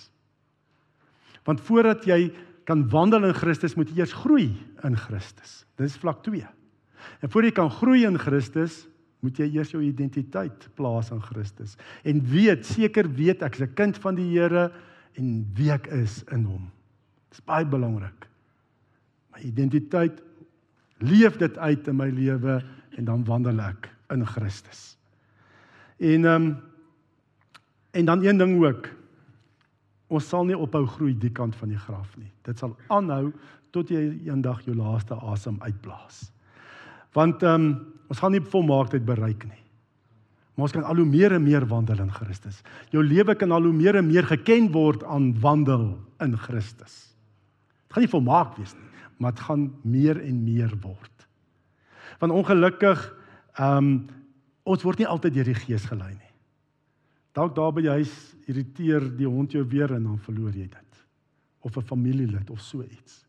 Want 1.47 1.63
voordat 1.63 2.07
jy 2.07 2.33
kan 2.67 2.83
wandel 2.91 3.29
in 3.31 3.35
Christus, 3.35 3.77
moet 3.79 3.91
jy 3.91 4.03
eers 4.03 4.15
groei 4.15 4.51
in 4.87 4.99
Christus. 4.99 5.63
Dis 5.79 5.95
vlak 5.99 6.23
2. 6.27 6.43
En 7.23 7.31
voor 7.31 7.47
jy 7.47 7.55
kan 7.55 7.71
groei 7.71 8.03
in 8.07 8.19
Christus, 8.19 8.83
moet 9.23 9.39
jy 9.39 9.47
eers 9.55 9.71
jou 9.71 9.83
identiteit 9.87 10.67
plaas 10.79 11.13
in 11.15 11.21
Christus 11.23 11.77
en 12.05 12.23
weet, 12.27 12.67
seker 12.67 13.07
weet 13.07 13.43
ek 13.47 13.55
is 13.55 13.63
'n 13.63 13.75
kind 13.75 13.99
van 13.99 14.15
die 14.19 14.31
Here 14.35 14.73
en 15.17 15.47
wie 15.55 15.71
ek 15.71 15.87
is 15.87 16.25
in 16.33 16.45
hom. 16.45 16.71
Dis 17.31 17.41
baie 17.41 17.65
belangrik. 17.65 18.27
My 19.33 19.41
identiteit 19.41 20.23
leef 21.01 21.39
dit 21.39 21.59
uit 21.59 21.89
in 21.89 21.97
my 21.97 22.09
lewe 22.11 22.63
en 22.99 23.05
dan 23.05 23.25
wandel 23.25 23.61
ek 23.61 23.89
in 24.11 24.27
Christus. 24.27 24.97
En 25.99 26.25
ehm 26.25 26.43
um, 26.43 26.57
en 27.93 28.05
dan 28.05 28.25
een 28.25 28.39
ding 28.39 28.65
ook. 28.65 28.89
Ons 30.09 30.29
sal 30.29 30.45
nie 30.45 30.57
ophou 30.57 30.87
groei 30.87 31.13
die 31.19 31.33
kant 31.33 31.57
van 31.57 31.69
die 31.69 31.79
graf 31.79 32.17
nie. 32.17 32.31
Dit 32.43 32.59
sal 32.59 32.73
aanhou 32.89 33.33
tot 33.71 33.91
jy 33.93 34.01
eendag 34.25 34.63
jou 34.65 34.75
laaste 34.77 35.15
asem 35.15 35.59
uitblaas. 35.61 36.33
Want 37.13 37.43
ehm 37.43 37.65
um, 37.65 37.93
ons 38.09 38.19
gaan 38.19 38.33
nie 38.35 38.41
volmaaktheid 38.41 39.05
bereik 39.05 39.45
nie. 39.45 39.63
Maar 40.55 40.69
ons 40.69 40.75
kan 40.75 40.85
al 40.85 41.01
hoe 41.01 41.09
meer 41.09 41.33
en 41.33 41.45
meer 41.45 41.65
wandel 41.67 42.03
in 42.05 42.13
Christus. 42.13 42.61
Jou 42.93 43.03
lewe 43.05 43.35
kan 43.35 43.53
al 43.53 43.65
hoe 43.65 43.73
meer 43.73 43.97
en 43.97 44.07
meer 44.07 44.27
geken 44.29 44.69
word 44.75 45.05
aan 45.05 45.33
wandel 45.41 45.95
in 46.21 46.37
Christus. 46.37 47.15
Dit 47.87 47.97
gaan 47.97 48.05
nie 48.05 48.13
volmaak 48.13 48.57
wees 48.59 48.75
nie, 48.77 48.91
maar 49.19 49.33
dit 49.33 49.45
gaan 49.47 49.71
meer 49.83 50.21
en 50.21 50.43
meer 50.45 50.75
word. 50.83 51.29
Want 52.21 52.37
ongelukkig 52.37 53.07
ehm 53.59 53.79
um, 53.79 53.95
ons 54.63 54.85
word 54.87 55.01
nie 55.03 55.09
altyd 55.11 55.35
deur 55.35 55.49
die 55.51 55.59
gees 55.59 55.89
gelei 55.91 56.13
nie. 56.13 56.31
Dalk 57.35 57.57
daar 57.57 57.73
by 57.75 57.83
die 57.83 57.91
huis 57.91 58.13
irriteer 58.47 59.09
die 59.17 59.27
hond 59.27 59.57
jou 59.57 59.65
weer 59.67 59.91
en 59.97 60.05
dan 60.07 60.21
verloor 60.23 60.55
jy 60.55 60.69
dit. 60.71 61.01
Of 61.67 61.77
'n 61.77 61.83
familielid 61.83 62.51
of 62.51 62.61
so 62.61 62.83
iets. 62.83 63.25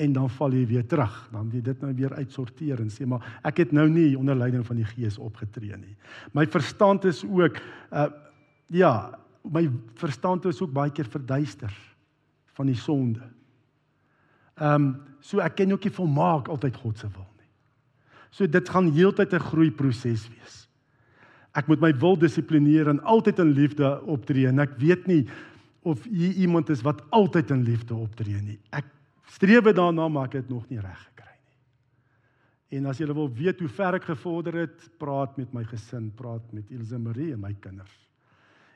En 0.00 0.12
dan 0.16 0.30
val 0.32 0.54
jy 0.56 0.64
weer 0.70 0.86
terug. 0.88 1.16
Dan 1.32 1.50
jy 1.52 1.60
dit 1.66 1.80
nou 1.84 1.92
weer 1.94 2.14
uitsorteer 2.16 2.80
en 2.80 2.90
sê 2.92 3.06
maar 3.08 3.40
ek 3.44 3.64
het 3.64 3.72
nou 3.76 3.88
nie 3.92 4.16
onder 4.18 4.38
leiding 4.38 4.64
van 4.66 4.80
die 4.80 4.88
gees 4.94 5.18
opgetree 5.20 5.76
nie. 5.76 5.96
My 6.32 6.46
verstand 6.48 7.04
is 7.10 7.24
ook 7.24 7.60
uh 7.92 8.10
ja, 8.70 9.18
my 9.42 9.64
verstand 9.98 10.44
is 10.46 10.60
ook 10.62 10.70
baie 10.72 10.92
keer 10.94 11.08
verduister 11.10 11.72
van 12.54 12.68
die 12.70 12.78
sonde. 12.78 13.24
Ehm 14.60 14.74
um, 14.74 14.92
so 15.20 15.40
ek 15.42 15.58
ken 15.58 15.72
ook 15.72 15.84
nie 15.84 15.92
volmaak 15.92 16.48
altyd 16.48 16.76
God 16.80 16.98
se 16.98 17.08
wil. 17.12 17.26
So 18.30 18.46
dit 18.46 18.68
gaan 18.68 18.92
heeltyd 18.94 19.34
'n 19.34 19.48
groeiproses 19.50 20.28
wees. 20.28 20.68
Ek 21.52 21.66
moet 21.66 21.80
my 21.80 21.92
wil 21.98 22.16
dissiplineer 22.18 22.88
en 22.88 23.02
altyd 23.02 23.38
in 23.38 23.52
liefde 23.52 24.02
optree 24.06 24.46
en 24.46 24.58
ek 24.58 24.78
weet 24.78 25.06
nie 25.06 25.26
of 25.82 26.04
jy 26.04 26.32
iemand 26.44 26.70
is 26.70 26.82
wat 26.82 27.02
altyd 27.10 27.50
in 27.50 27.62
liefde 27.62 27.94
optree 27.94 28.40
nie. 28.42 28.58
Ek 28.70 28.84
streef 29.30 29.70
daarna 29.74 30.08
maar 30.08 30.30
ek 30.30 30.40
het 30.40 30.50
nog 30.50 30.66
nie 30.70 30.80
reg 30.82 30.98
gekry 31.06 31.36
nie. 31.36 32.78
En 32.78 32.90
as 32.90 33.00
jy 33.00 33.08
wil 33.12 33.30
weet 33.30 33.60
hoe 33.62 33.70
ver 33.70 33.98
ek 34.00 34.10
gevorder 34.10 34.62
het, 34.64 34.86
praat 34.98 35.36
met 35.38 35.52
my 35.54 35.64
gesin, 35.64 36.10
praat 36.14 36.52
met 36.52 36.70
Ilse 36.70 36.98
Marie 36.98 37.32
en 37.34 37.42
my 37.42 37.54
kinders. 37.62 37.96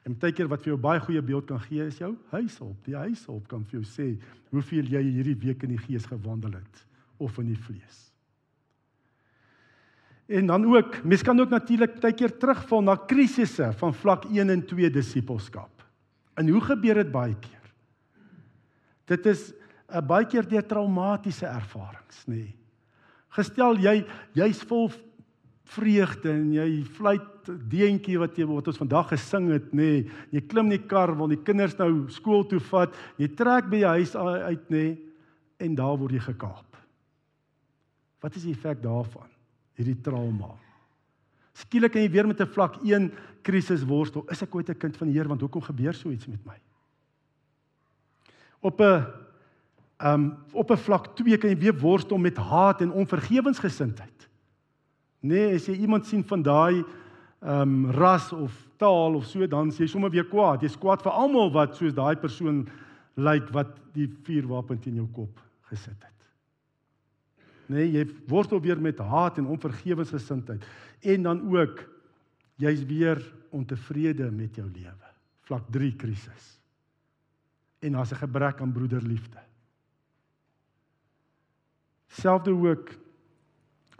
En 0.04 0.16
baie 0.20 0.34
keer 0.36 0.50
wat 0.52 0.64
vir 0.64 0.74
jou 0.74 0.80
baie 0.80 1.00
goeie 1.00 1.22
beeld 1.24 1.46
kan 1.48 1.60
gee 1.64 1.86
is 1.88 1.98
jou 1.98 2.12
huishulp. 2.34 2.76
Die 2.84 2.96
huishulp 2.96 3.46
kan 3.48 3.62
vir 3.64 3.80
jou 3.80 3.86
sê 3.88 4.08
hoeveel 4.52 4.90
jy 4.92 5.00
hierdie 5.00 5.38
week 5.46 5.64
in 5.64 5.72
die 5.72 5.80
gees 5.80 6.04
gewandel 6.10 6.58
het 6.58 6.82
of 7.22 7.38
in 7.40 7.48
die 7.54 7.60
vlees. 7.60 8.02
En 10.28 10.48
dan 10.48 10.64
ook, 10.64 11.02
mens 11.04 11.22
kan 11.24 11.40
ook 11.40 11.52
natuurlik 11.52 11.98
baie 12.00 12.16
keer 12.16 12.32
terugval 12.40 12.84
na 12.84 12.96
krisisse 12.96 13.70
van 13.80 13.94
vlak 13.94 14.24
1 14.30 14.50
en 14.50 14.62
2 14.66 14.90
disippelskap. 14.92 15.84
En 16.36 16.48
hoe 16.48 16.60
gebeur 16.60 17.00
dit 17.00 17.12
baie 17.12 17.36
keer? 17.36 17.72
Dit 19.08 19.26
is 19.26 19.52
uh, 19.94 20.02
baie 20.02 20.26
keer 20.26 20.46
deur 20.48 20.66
traumatiese 20.66 21.46
ervarings, 21.46 22.24
nê. 22.26 22.36
Nee. 22.36 22.54
Gestel 23.34 23.80
jy 23.82 23.94
jy's 24.34 24.60
vol 24.62 24.92
vreugde 25.74 26.30
en 26.30 26.52
jy 26.54 26.68
fluit 26.94 27.48
deentjie 27.70 28.18
wat 28.20 28.36
jy 28.38 28.46
wat 28.46 28.68
ons 28.70 28.78
vandag 28.78 29.08
gesing 29.14 29.50
het, 29.52 29.72
nê. 29.72 29.90
Nee. 30.04 30.18
Jy 30.36 30.44
klim 30.50 30.70
in 30.70 30.78
die 30.78 30.88
kar 30.88 31.14
wil 31.18 31.28
die 31.32 31.42
kinders 31.42 31.78
nou 31.78 32.08
skool 32.14 32.44
toe 32.46 32.60
vat. 32.70 32.94
Jy 33.18 33.32
trek 33.34 33.70
by 33.70 33.82
jou 33.82 33.94
huis 33.98 34.16
uit, 34.16 34.70
nê, 34.70 34.84
nee, 34.84 34.98
en 35.64 35.78
daar 35.78 35.96
word 35.98 36.18
jy 36.18 36.26
gekaap. 36.30 36.82
Wat 38.22 38.36
is 38.36 38.46
die 38.46 38.54
effek 38.54 38.82
daarvan? 38.82 39.30
hierdie 39.78 39.98
trauma. 40.04 40.54
Skielik 41.54 41.94
kan 41.94 42.02
jy 42.02 42.10
weer 42.10 42.26
met 42.26 42.40
'n 42.40 42.46
vlak 42.46 42.82
1 42.82 43.12
krisis 43.42 43.84
worstel. 43.84 44.24
Is 44.30 44.42
ek 44.42 44.54
ooit 44.54 44.68
'n 44.68 44.78
kind 44.78 44.96
van 44.96 45.08
die 45.08 45.14
Here 45.14 45.28
want 45.28 45.40
hoekom 45.40 45.62
gebeur 45.62 45.94
so 45.94 46.10
iets 46.10 46.26
met 46.26 46.44
my? 46.44 46.58
Op 48.60 48.80
'n 48.80 49.06
um 50.02 50.36
op 50.52 50.70
'n 50.70 50.76
vlak 50.76 51.16
2 51.16 51.38
kan 51.38 51.50
jy 51.50 51.58
weer 51.58 51.78
worstel 51.78 52.18
met 52.18 52.36
haat 52.36 52.80
en 52.80 52.92
onvergewensgesindheid. 52.92 54.28
Nee, 55.20 55.54
as 55.54 55.66
jy 55.66 55.74
iemand 55.74 56.06
sien 56.06 56.24
van 56.24 56.42
daai 56.42 56.84
um 57.40 57.90
ras 57.90 58.32
of 58.32 58.68
taal 58.76 59.14
of 59.14 59.24
so 59.24 59.46
dan 59.46 59.70
sê 59.70 59.84
jy 59.84 59.86
sommer 59.86 60.10
weer 60.10 60.26
kwaad. 60.26 60.62
Jy's 60.62 60.78
kwaad 60.78 61.02
vir 61.02 61.12
almal 61.12 61.52
wat 61.52 61.76
soos 61.76 61.94
daai 61.94 62.16
persoon 62.16 62.68
lyk 63.14 63.50
wat 63.52 63.78
die 63.92 64.08
vuurwapen 64.24 64.80
teen 64.80 64.94
jou 64.94 65.06
kop 65.12 65.40
gesit 65.70 66.02
het. 66.02 66.10
Nee, 67.66 67.90
jy 67.92 68.04
worstel 68.28 68.60
weer 68.60 68.80
met 68.80 68.98
haat 68.98 69.38
en 69.38 69.46
onvergewensgesindheid. 69.46 70.64
En 71.00 71.22
dan 71.22 71.56
ook 71.56 71.88
jy's 72.56 72.84
weer 72.84 73.32
ontevrede 73.50 74.30
met 74.30 74.56
jou 74.56 74.66
lewe. 74.68 75.08
Vlak 75.40 75.70
3 75.70 75.96
krisis. 75.96 76.60
En 77.80 77.92
daar's 77.92 78.12
'n 78.12 78.16
gebrek 78.16 78.60
aan 78.60 78.72
broederliefde 78.72 79.44
selfde 82.14 82.54
ook 82.54 82.94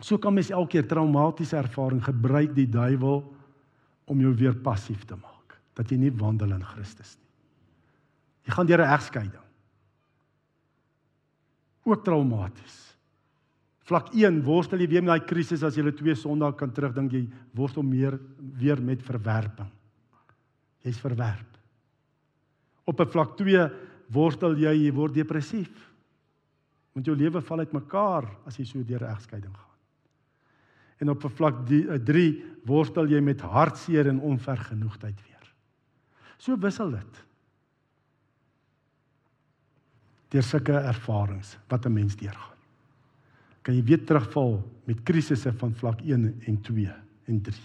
so 0.01 0.19
kan 0.19 0.35
mens 0.35 0.51
elke 0.51 0.77
keer 0.77 0.89
traumatiese 0.89 1.57
ervaring 1.57 2.03
gebruik 2.05 2.55
die 2.55 2.69
duiwel 2.69 3.23
om 4.11 4.21
jou 4.21 4.35
weer 4.35 4.55
passief 4.55 5.05
te 5.09 5.17
maak 5.17 5.59
dat 5.75 5.91
jy 5.91 5.99
nie 5.99 6.15
wandel 6.15 6.55
in 6.57 6.65
Christus 6.75 7.17
nie 7.19 8.49
jy 8.49 8.57
gaan 8.57 8.67
deur 8.67 8.85
'n 8.85 8.95
egskeiding 8.99 9.45
ook 11.85 12.05
traumaties 12.05 12.85
Vlak 13.85 14.15
1 14.17 14.41
worstel 14.47 14.81
jy 14.81 14.89
weer 14.89 15.05
met 15.05 15.13
daai 15.13 15.29
krisis 15.29 15.63
as 15.67 15.77
jy 15.77 15.91
twee 15.93 16.17
Sondae 16.17 16.57
kan 16.57 16.71
terugdink 16.73 17.13
jy 17.13 17.25
worstel 17.57 17.85
meer 17.85 18.17
weer 18.57 18.81
met 18.81 19.03
verwerping. 19.05 19.69
Jy's 20.85 21.01
verwerp. 21.01 21.51
Op 22.89 23.01
'n 23.01 23.11
vlak 23.13 23.37
2 23.37 23.69
worstel 24.09 24.57
jy 24.57 24.73
jy 24.87 24.93
word 24.93 25.15
depressief. 25.15 25.73
Want 26.95 27.07
jou 27.07 27.17
lewe 27.19 27.43
val 27.43 27.65
uitmekaar 27.65 28.29
as 28.47 28.59
jy 28.59 28.65
so 28.65 28.83
deur 28.87 29.03
'n 29.03 29.15
egskeiding 29.15 29.55
gaan. 29.55 29.75
En 31.03 31.11
op 31.11 31.25
vlak 31.27 31.67
3 31.67 31.91
eh, 31.91 32.45
worstel 32.65 33.11
jy 33.11 33.21
met 33.21 33.41
hartseer 33.41 34.09
en 34.09 34.21
onvergenoegdheid 34.21 35.19
weer. 35.27 35.55
So 36.39 36.57
wissel 36.57 36.91
dit. 36.91 37.25
Deur 40.29 40.43
sulke 40.43 40.73
ervarings 40.73 41.59
wat 41.69 41.87
'n 41.87 41.93
mens 41.93 42.17
deurgaan. 42.17 42.59
Kan 43.63 43.75
jy 43.75 43.83
weer 43.83 44.05
terugval 44.05 44.63
met 44.85 45.03
krisisse 45.03 45.53
van 45.53 45.75
vlak 45.75 46.01
1 46.01 46.41
en 46.47 46.61
2 46.61 46.93
en 47.25 47.41
3. 47.43 47.61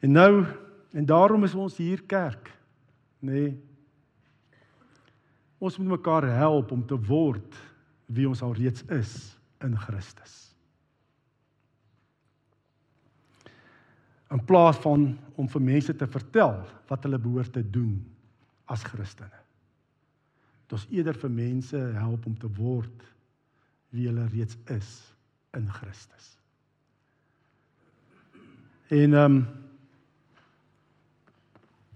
En 0.00 0.12
nou 0.12 0.44
en 0.92 1.06
daarom 1.06 1.44
is 1.44 1.54
ons 1.54 1.76
hier 1.76 2.02
kerk, 2.02 2.50
nê? 3.18 3.32
Nee, 3.32 3.60
ons 5.58 5.78
moet 5.78 5.88
mekaar 5.96 6.26
help 6.28 6.70
om 6.70 6.86
te 6.86 6.98
word 7.06 7.56
wie 8.14 8.28
ons 8.28 8.42
al 8.42 8.54
reeds 8.56 8.86
is 8.94 9.12
in 9.64 9.78
Christus. 9.78 10.44
in 14.34 14.44
plaas 14.44 14.78
van 14.82 15.12
om 15.38 15.48
vir 15.48 15.62
mense 15.62 15.94
te 15.94 16.06
vertel 16.10 16.56
wat 16.90 17.06
hulle 17.06 17.20
behoort 17.22 17.52
te 17.54 17.62
doen 17.62 17.98
as 18.70 18.84
Christene. 18.86 19.42
Dit 20.64 20.78
ons 20.78 20.86
eerder 20.90 21.18
vir 21.20 21.30
mense 21.30 21.80
help 21.98 22.26
om 22.26 22.36
te 22.40 22.50
word 22.56 23.04
wie 23.94 24.08
hulle 24.08 24.26
reeds 24.32 24.56
is 24.74 24.94
in 25.54 25.68
Christus. 25.70 26.32
En 28.90 29.20
ehm 29.20 29.36
um, 29.38 29.44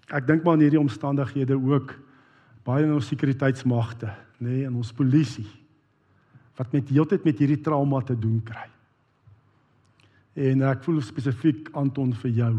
ek 0.09 0.25
dink 0.25 0.41
maar 0.41 0.57
in 0.57 0.62
hierdie 0.64 0.81
omstandighede 0.81 1.53
ook 1.53 1.91
baie 2.64 2.87
in 2.87 2.95
ons 2.97 3.11
sekuriteitsmagte, 3.11 4.09
nê, 4.39 4.47
nee, 4.47 4.62
in 4.64 4.79
ons 4.81 4.93
polisie 4.97 5.45
wat 6.59 6.73
met 6.75 6.91
heeltyd 6.91 7.25
met 7.25 7.39
hierdie 7.39 7.63
trauma 7.63 8.01
te 8.03 8.17
doen 8.19 8.41
kry. 8.45 8.67
En 10.39 10.63
ek 10.67 10.83
voel 10.87 11.01
spesifiek 11.03 11.71
Anton 11.79 12.13
vir 12.23 12.31
jou, 12.31 12.55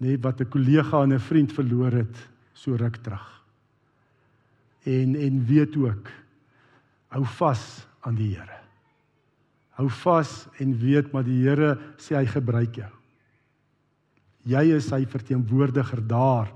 nê, 0.00 0.14
nee, 0.14 0.18
wat 0.18 0.40
'n 0.40 0.48
kollega 0.48 1.02
en 1.02 1.12
'n 1.12 1.18
vriend 1.18 1.52
verloor 1.52 1.92
het 1.92 2.16
so 2.54 2.74
ruk 2.74 2.96
terug. 3.02 3.42
En 4.84 5.14
en 5.16 5.44
weet 5.46 5.76
ook 5.76 6.08
hou 7.08 7.24
vas 7.24 7.86
aan 8.00 8.14
die 8.14 8.34
Here. 8.36 8.58
Hou 9.70 9.88
vas 9.88 10.48
en 10.58 10.78
weet 10.78 11.12
maar 11.12 11.24
die 11.24 11.42
Here 11.42 11.78
sê 11.96 12.16
hy 12.16 12.26
gebruik 12.26 12.74
jou. 12.74 12.90
Jy 14.48 14.76
is 14.76 14.88
sy 14.88 15.04
verteenwoordiger 15.06 16.00
daar 16.06 16.48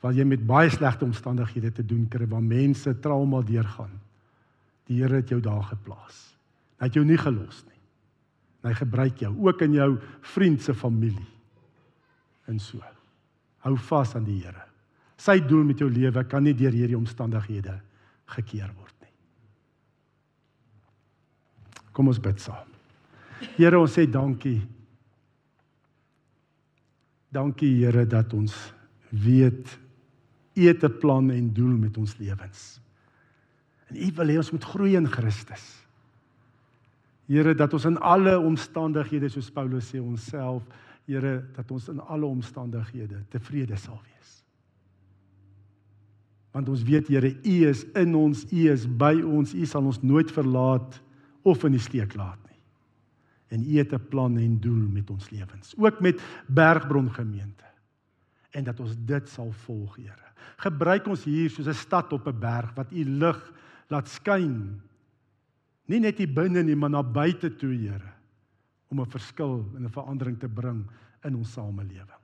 waar 0.00 0.12
jy 0.14 0.24
met 0.24 0.46
baie 0.46 0.70
slegte 0.70 1.04
omstandighede 1.04 1.72
te 1.72 1.82
doen 1.82 2.06
kry 2.08 2.26
waar 2.26 2.42
mense 2.42 2.92
trauma 3.02 3.42
deurgaan. 3.42 3.90
Die 4.88 5.02
Here 5.02 5.20
het 5.20 5.28
jou 5.28 5.40
daar 5.44 5.64
geplaas. 5.68 6.20
Hy 6.78 6.88
het 6.88 6.96
jou 6.96 7.04
nie 7.04 7.18
gelos 7.20 7.64
nie. 7.66 7.76
Hy 8.66 8.74
gebruik 8.74 9.20
jou 9.22 9.32
ook 9.46 9.62
in 9.66 9.76
jou 9.78 9.90
vriend 10.34 10.62
se 10.62 10.74
familie. 10.74 11.28
En 12.48 12.58
so. 12.58 12.80
Hou 13.66 13.76
vas 13.88 14.14
aan 14.16 14.26
die 14.26 14.40
Here. 14.42 14.64
Sy 15.18 15.40
doel 15.44 15.64
met 15.66 15.80
jou 15.82 15.90
lewe 15.90 16.24
kan 16.30 16.44
nie 16.46 16.54
deur 16.54 16.72
hierdie 16.72 16.98
omstandighede 16.98 17.80
gekeer 18.36 18.70
word. 18.76 18.98
Kom 21.98 22.12
ons 22.12 22.20
bid 22.22 22.38
saam. 22.38 22.68
Here, 23.56 23.74
ons 23.74 23.90
sê 23.90 24.04
dankie. 24.06 24.60
Dankie 27.34 27.72
Here 27.80 28.04
dat 28.06 28.34
ons 28.38 28.54
weet 29.10 29.74
U 30.58 30.66
het 30.66 30.82
'n 30.82 30.98
plan 30.98 31.30
en 31.30 31.52
doel 31.54 31.74
met 31.78 31.96
ons 31.96 32.16
lewens. 32.18 32.80
En 33.88 33.96
U 33.96 34.08
wil 34.14 34.32
hê 34.32 34.36
ons 34.40 34.50
moet 34.52 34.64
groei 34.64 34.96
in 34.96 35.08
Christus. 35.08 35.64
Here, 37.28 37.54
dat 37.54 37.74
ons 37.76 37.84
in 37.84 37.98
alle 38.00 38.38
omstandighede 38.40 39.28
soos 39.32 39.50
Paulus 39.52 39.90
sê 39.92 40.00
onsself, 40.00 40.64
Here, 41.08 41.38
dat 41.56 41.70
ons 41.72 41.86
in 41.88 42.00
alle 42.04 42.28
omstandighede 42.28 43.22
tevrede 43.32 43.76
sal 43.80 43.96
wees. 44.04 44.32
Want 46.52 46.68
ons 46.68 46.82
weet 46.84 47.08
Here, 47.08 47.30
U 47.32 47.54
is 47.68 47.84
in 47.96 48.12
ons, 48.16 48.44
U 48.52 48.64
is 48.72 48.84
by 48.88 49.14
ons, 49.24 49.54
U 49.56 49.68
sal 49.68 49.88
ons 49.88 50.02
nooit 50.04 50.32
verlaat 50.32 51.00
of 51.48 51.64
in 51.64 51.76
die 51.76 51.80
steek 51.80 52.16
laat 52.18 52.40
nie. 52.48 52.60
En 53.56 53.64
U 53.64 53.78
het 53.78 53.92
'n 53.92 54.08
plan 54.08 54.36
en 54.36 54.60
doel 54.60 54.88
met 54.88 55.10
ons 55.10 55.30
lewens, 55.30 55.74
ook 55.76 56.00
met 56.00 56.20
Bergbron 56.46 57.12
gemeente. 57.12 57.64
En 58.50 58.64
dat 58.64 58.80
ons 58.80 58.96
dit 58.96 59.28
sal 59.28 59.52
volg, 59.52 59.96
Here. 59.96 60.28
Gebruik 60.56 61.06
ons 61.06 61.24
hier 61.24 61.50
soos 61.50 61.68
'n 61.68 61.74
stad 61.74 62.12
op 62.12 62.26
'n 62.26 62.38
berg 62.38 62.74
wat 62.74 62.92
U 62.92 63.04
lig 63.04 63.52
laat 63.88 64.08
skyn. 64.08 64.80
Nie 65.88 66.00
net 66.00 66.20
hier 66.20 66.32
binne 66.32 66.62
nie, 66.62 66.76
maar 66.76 66.92
na 66.92 67.02
buite 67.02 67.50
toe, 67.56 67.74
Here, 67.74 68.12
om 68.90 69.00
'n 69.00 69.10
verskil 69.10 69.64
en 69.76 69.84
'n 69.84 69.90
verandering 69.90 70.38
te 70.38 70.48
bring 70.48 70.86
in 71.24 71.34
ons 71.34 71.52
samelewing. 71.52 72.22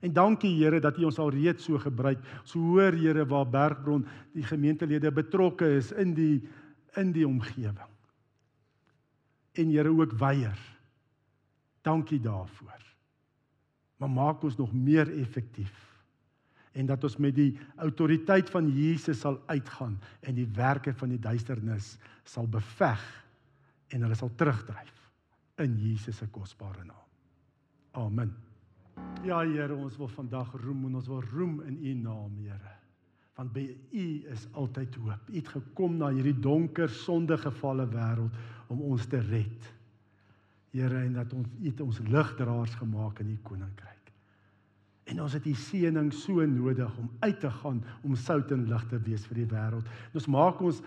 En 0.00 0.12
dankie 0.12 0.56
Here 0.56 0.80
dat 0.80 0.98
U 0.98 1.04
ons 1.04 1.18
al 1.18 1.30
reeds 1.30 1.64
so 1.64 1.78
gebruik. 1.78 2.18
So 2.44 2.58
hoor 2.58 2.92
Here 2.92 3.26
waar 3.26 3.46
Bergbron 3.46 4.06
die 4.32 4.42
gemeentelede 4.42 5.12
betrokke 5.12 5.76
is 5.76 5.92
in 5.92 6.14
die 6.14 6.48
in 6.96 7.12
die 7.12 7.26
omgewing 7.26 7.98
en 9.58 9.70
Here 9.70 9.90
ook 9.90 10.12
weier. 10.12 10.58
Dankie 11.82 12.20
daarvoor. 12.20 12.86
Maar 13.96 14.10
maak 14.10 14.42
ons 14.42 14.56
nog 14.56 14.72
meer 14.72 15.10
effektief 15.20 15.87
en 16.78 16.86
dat 16.86 17.04
ons 17.04 17.16
met 17.18 17.34
die 17.34 17.50
autoriteit 17.82 18.50
van 18.54 18.68
Jesus 18.70 19.22
sal 19.24 19.40
uitgaan 19.50 19.96
en 20.20 20.36
die 20.38 20.46
werke 20.54 20.94
van 20.94 21.10
die 21.14 21.22
duisternis 21.22 21.96
sal 22.28 22.46
beveg 22.50 23.02
en 23.94 24.04
hulle 24.04 24.18
sal 24.18 24.30
terugdryf 24.38 24.94
in 25.64 25.74
Jesus 25.82 26.20
se 26.20 26.28
kosbare 26.30 26.84
naam. 26.86 27.06
Amen. 27.98 28.34
Ja 29.26 29.40
Here, 29.42 29.74
ons 29.74 29.96
wil 29.98 30.10
vandag 30.12 30.52
roem 30.62 30.86
en 30.86 30.98
ons 31.00 31.08
wil 31.10 31.22
roem 31.32 31.58
in 31.66 31.78
U 31.82 31.94
naam, 32.04 32.38
Here. 32.44 32.74
Want 33.38 33.52
by 33.54 33.64
U 33.94 34.06
is 34.34 34.46
altyd 34.58 34.94
hoop. 35.02 35.28
U 35.30 35.36
het 35.36 35.50
gekom 35.54 35.98
na 35.98 36.12
hierdie 36.14 36.36
donker, 36.42 36.90
sondegevalle 36.90 37.86
wêreld 37.90 38.70
om 38.70 38.82
ons 38.92 39.06
te 39.06 39.20
red. 39.30 39.68
Here 40.74 41.04
en 41.06 41.14
dat 41.18 41.32
ons 41.34 41.46
het 41.62 41.80
ons 41.82 42.02
ligdraers 42.06 42.74
gemaak 42.78 43.22
in 43.24 43.34
u 43.34 43.38
koninkryk. 43.46 43.97
En 45.08 45.22
ons 45.24 45.32
het 45.32 45.46
u 45.46 45.54
seëning 45.56 46.10
so 46.12 46.44
nodig 46.46 46.98
om 47.00 47.08
uit 47.24 47.40
te 47.40 47.50
gaan 47.60 47.80
om 48.04 48.16
sout 48.16 48.52
en 48.52 48.66
lig 48.68 48.84
te 48.90 49.00
wees 49.06 49.24
vir 49.30 49.42
die 49.42 49.48
wêreld. 49.48 49.88
Ons 50.12 50.28
maak 50.28 50.60
ons 50.60 50.82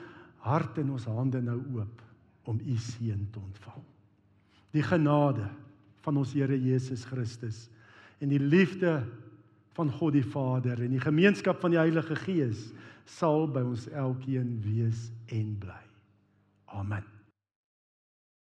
hart 0.46 0.78
en 0.82 0.94
ons 0.94 1.08
hande 1.10 1.42
nou 1.46 1.58
oop 1.78 2.04
om 2.50 2.60
u 2.62 2.78
seën 2.78 3.26
te 3.34 3.42
ontvang. 3.42 3.82
Die 4.72 4.86
genade 4.86 5.48
van 6.06 6.18
ons 6.18 6.34
Here 6.34 6.58
Jesus 6.58 7.06
Christus 7.10 7.68
en 8.22 8.30
die 8.30 8.42
liefde 8.42 9.02
van 9.78 9.92
God 9.92 10.18
die 10.18 10.26
Vader 10.26 10.82
en 10.84 10.94
die 10.94 11.02
gemeenskap 11.02 11.62
van 11.64 11.74
die 11.74 11.82
Heilige 11.82 12.18
Gees 12.26 12.70
sal 13.10 13.48
by 13.50 13.64
ons 13.66 13.88
elkeen 13.90 14.60
wees 14.66 15.10
en 15.34 15.56
bly. 15.62 15.82
Amen. 16.78 17.21